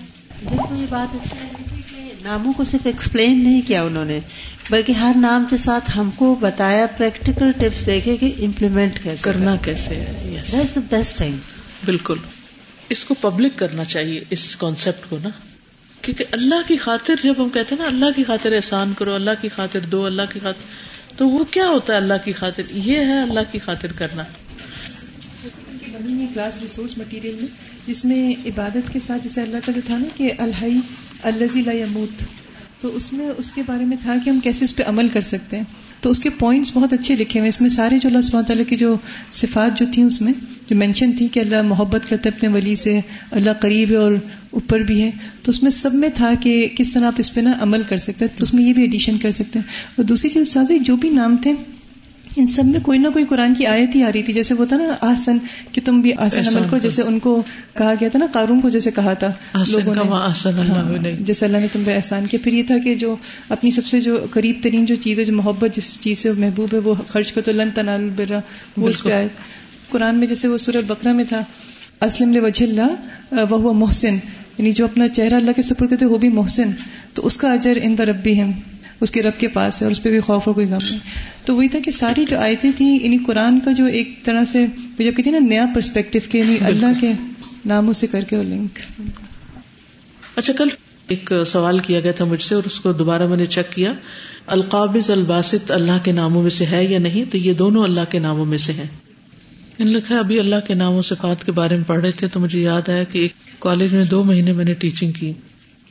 [0.41, 4.21] دیکھو یہ بات اچھی لگی کہ ناموں کو صرف ایکسپلین نہیں کیا انہوں نے
[4.71, 9.57] بلکہ ہر نام کے ساتھ ہم کو بتایا پریکٹیکل ٹپس دیکھے کہ امپلیمنٹ کیسے کرنا
[9.57, 10.05] کیسے
[10.91, 11.33] بیسٹ تھنگ
[11.85, 12.17] بالکل۔
[12.89, 15.29] اس کو پبلک کرنا چاہیے اس کانسیپٹ کو نا۔
[16.03, 19.31] کیونکہ اللہ کی خاطر جب ہم کہتے ہیں نا اللہ کی خاطر احسان کرو اللہ
[19.41, 20.65] کی خاطر دو اللہ کی خاطر
[21.17, 24.23] تو وہ کیا ہوتا ہے اللہ کی خاطر؟ یہ ہے اللہ کی خاطر کرنا۔
[26.35, 30.05] کلاس ریسورس مٹیریل میں جس میں عبادت کے ساتھ جیسے اللہ کا جو تھا نا
[30.17, 30.79] کہ الحائی
[31.23, 32.23] اللہ یموت،
[32.81, 35.21] تو اس میں اس کے بارے میں تھا کہ ہم کیسے اس پہ عمل کر
[35.21, 35.65] سکتے ہیں۔
[36.01, 38.65] تو اس کے پوائنٹس بہت اچھے لکھے ہوئے اس میں سارے جو اللہ سبحانہ تعالیٰ
[38.69, 38.97] کی جو
[39.33, 40.33] صفات جو تھیں اس میں،
[40.71, 44.13] جو مینشن تھی کہ اللہ محبت کرتے اپنے ولی سے، اللہ قریب ہے اور
[44.51, 45.11] اوپر بھی ہے،
[45.43, 47.97] تو اس میں سب میں تھا کہ کس طرح آپ اس پہ نا عمل کر
[47.97, 49.67] سکتے ہیں۔ تو اس میں یہ بھی ایڈیشن کر سکتے ہیں۔
[49.97, 51.53] اور دوسری چیز ساتھ جو بھی نام تھے
[52.37, 54.65] ان سب میں کوئی نہ کوئی قرآن کی آیت ہی آ رہی تھی جیسے وہ
[54.65, 55.37] تھا نا آسن
[55.73, 57.43] کہ تم بھی آسن عمل کو جیسے ان کو
[57.77, 59.33] کہا گیا تھا نا قارون کو جیسے کہا تھا
[59.73, 60.11] لوگوں نے۔
[60.69, 60.83] ہاں،
[61.21, 63.17] جیسے اللہ نے تم پہ احسان کیا۔ پھر یہ تھا کہ جو
[63.49, 66.69] اپنی سب سے جو قریب ترین جو چیز ہے جو محبت جس چیز سے محبوب
[66.73, 68.41] ہے وہ خرچ کو تو لن تنال برا
[68.77, 69.29] وہ اس پہ آئے۔
[69.91, 71.43] قرآن میں جیسے وہ سورہ بکرا میں تھا
[72.01, 74.15] اسلم وجہ اللہ وہ محسن۔
[74.59, 76.71] یعنی جو اپنا چہرہ اللہ کے سپر کرتے وہ بھی محسن۔
[77.15, 78.45] تو اس کا اجر ان دربی ہے
[79.01, 80.99] اس کے رب کے پاس ہے اور اس پہ کوئی خوف اور کوئی غم نہیں۔
[81.45, 84.67] تو وہی تھا کہ ساری جو آیتیں تھیں یعنی قرآن کا جو ایک طرح سے
[84.99, 87.13] جب کہتے ہیں نا نیا پرسپیکٹو کے اللہ کے
[87.67, 88.79] ناموں سے کر کے وہ لنک
[90.37, 90.69] اچھا کل
[91.09, 93.93] ایک سوال کیا گیا تھا مجھ سے اور اس کو دوبارہ میں نے چیک کیا۔
[94.47, 98.19] القابض الباسط اللہ کے ناموں میں سے ہے یا نہیں؟ تو یہ دونوں اللہ کے
[98.19, 98.85] ناموں میں سے ہیں۔
[99.79, 102.61] ان لکھا ابھی اللہ کے ناموں سے کے بارے میں پڑھ رہے تھے تو مجھے
[102.63, 105.33] یاد آیا کہ ایک کالج میں دو مہینے میں نے ٹیچنگ کی۔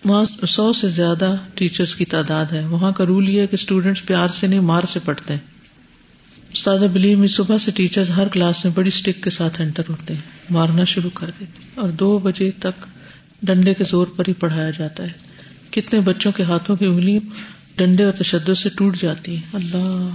[0.06, 4.06] وہاں سو سے زیادہ ٹیچرس کی تعداد ہے۔ وہاں کا رول یہ ہے کہ اسٹوڈینٹس
[4.06, 5.40] پیار سے نہیں، مار سے پڑھتے ہیں۔
[6.54, 10.14] استاذہ بلی میں صبح سے ٹیچر ہر کلاس میں بڑی اسٹک کے ساتھ انٹر ہوتے
[10.14, 12.86] ہیں۔ مارنا شروع کر دیتے اور دو بجے تک
[13.44, 15.12] ڈنڈے کے زور پر ہی پڑھایا جاتا ہے۔
[15.70, 17.20] کتنے بچوں کے ہاتھوں کی انگلی
[17.76, 20.10] ڈنڈے اور تشدد سے ٹوٹ جاتی ہے اللہ۔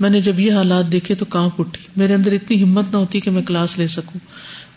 [0.00, 3.20] میں نے جب یہ حالات دیکھے تو کانپ اٹھی۔ میرے اندر اتنی ہمت نہ ہوتی
[3.20, 4.20] کہ میں کلاس لے سکوں۔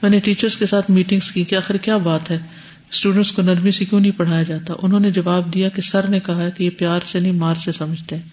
[0.01, 2.39] میں نے ٹیچرس کے ساتھ میٹنگس کی کہ آخر کیا بات ہے؟
[2.93, 6.19] اسٹوڈینٹس کو نرمی سے کیوں نہیں پڑھایا جاتا؟ انہوں نے جواب دیا کہ سر نے
[6.19, 8.23] کہا کہ یہ پیار سے نہیں، مار سے سمجھتے ہیں۔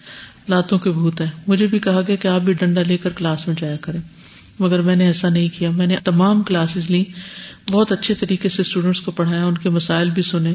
[0.49, 3.47] لاتوں کے بھوت ہے مجھے بھی کہا گیا کہ آپ بھی ڈنڈا لے کر کلاس
[3.47, 3.99] میں جایا کریں۔
[4.59, 7.03] مگر میں نے ایسا نہیں کیا۔ میں نے تمام کلاسز لی
[7.71, 10.53] بہت اچھے طریقے سے اسٹوڈینٹس کو پڑھایا، ان کے مسائل بھی سنے۔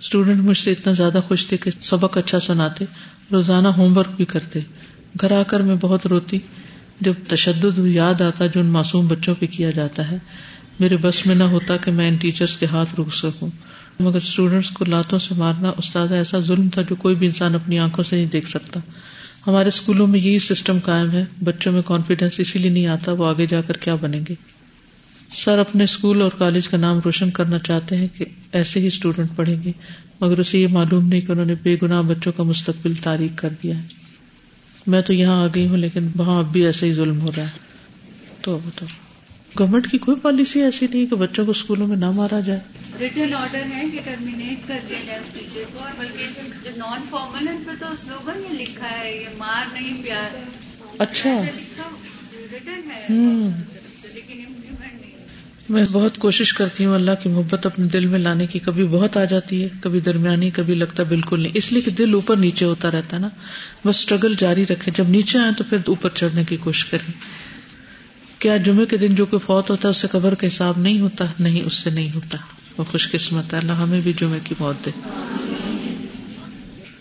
[0.00, 2.84] اسٹوڈینٹ مجھ سے اتنا زیادہ خوش تھے کہ سبق اچھا سناتے۔
[3.32, 4.60] روزانہ ہوم ورک بھی کرتے۔
[5.20, 6.38] گھر آ کر میں بہت روتی۔
[7.00, 10.18] جب تشدد، یاد آتا جو ان معصوم بچوں پہ کیا جاتا ہے۔
[10.80, 13.48] میرے بس میں نہ ہوتا کہ میں ان ٹیچرس کے ہاتھ روک سکوں۔
[14.00, 17.78] مگر اسٹوڈینٹس کو لاتوں سے مارنا استاد ایسا ظلم تھا جو کوئی بھی انسان اپنی
[17.78, 18.80] آنکھوں سے نہیں دیکھ سکتا۔
[19.46, 23.26] ہمارے اسکولوں میں یہی سسٹم قائم ہے۔ بچوں میں کانفیڈینس اسی لیے نہیں آتا وہ
[23.26, 24.34] آگے جا کر کیا بنیں گے۔
[25.32, 29.28] سر اپنے اسکول اور کالج کا نام روشن کرنا چاہتے ہیں کہ ایسے ہی اسٹوڈینٹ
[29.36, 29.72] پڑھیں گے۔
[30.20, 33.48] مگر اسے یہ معلوم نہیں کہ انہوں نے بے گناہ بچوں کا مستقبل تاریخ کر
[33.62, 33.86] دیا ہے۔
[34.86, 37.44] میں تو یہاں آ گئی ہوں لیکن وہاں اب بھی ایسے ہی ظلم ہو رہا
[37.44, 37.70] ہے۔
[38.40, 38.86] تو تو
[39.58, 42.60] گورنمنٹ کی کوئی پالیسی ایسی نہیں کہ بچوں کو اسکولوں میں نہ مارا جائے۔
[43.00, 46.24] ریٹرن آرڈر ہے کہ ٹرمینیٹ کر دیا جائے اس ٹیچر کو اور بلکہ
[46.64, 50.36] جو نان فارمل ہے ان پہ تو سلوگن یہ لکھا ہے یہ مار نہیں پیار
[50.98, 51.42] اچھا۔
[52.52, 53.06] ریٹرن ہے۔
[54.14, 54.44] لیکن
[55.68, 59.16] میں بہت کوشش کرتی ہوں اللہ کی محبت اپنے دل میں لانے کی۔ کبھی بہت
[59.16, 62.64] آ جاتی ہے کبھی درمیانی کبھی لگتا بالکل نہیں۔ اس لیے کہ دل اوپر نیچے
[62.64, 63.28] ہوتا رہتا ہے نا۔
[63.84, 67.12] بس اسٹرگل جاری رکھے۔ جب نیچے آئے تو پھر اوپر چڑھنے کی کوشش کریں۔
[68.40, 71.00] کیا جمعے کے دن جو کوئی فوت ہوتا ہے، اس سے قبر کا حساب نہیں
[71.00, 72.38] ہوتا، نہیں، اس سے نہیں ہوتا۔
[72.78, 74.90] وہ خوش قسمت ہے۔ اللہ ہمیں بھی جمعے کی موت دے۔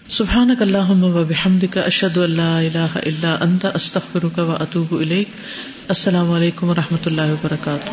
[0.10, 0.92] سبحان اللہ
[1.28, 7.06] بحمد کا اشد اللہ اللہ اللہ انت استخر کا و اطوب السلام علیکم و رحمۃ
[7.06, 7.90] اللہ وبرکاتہ۔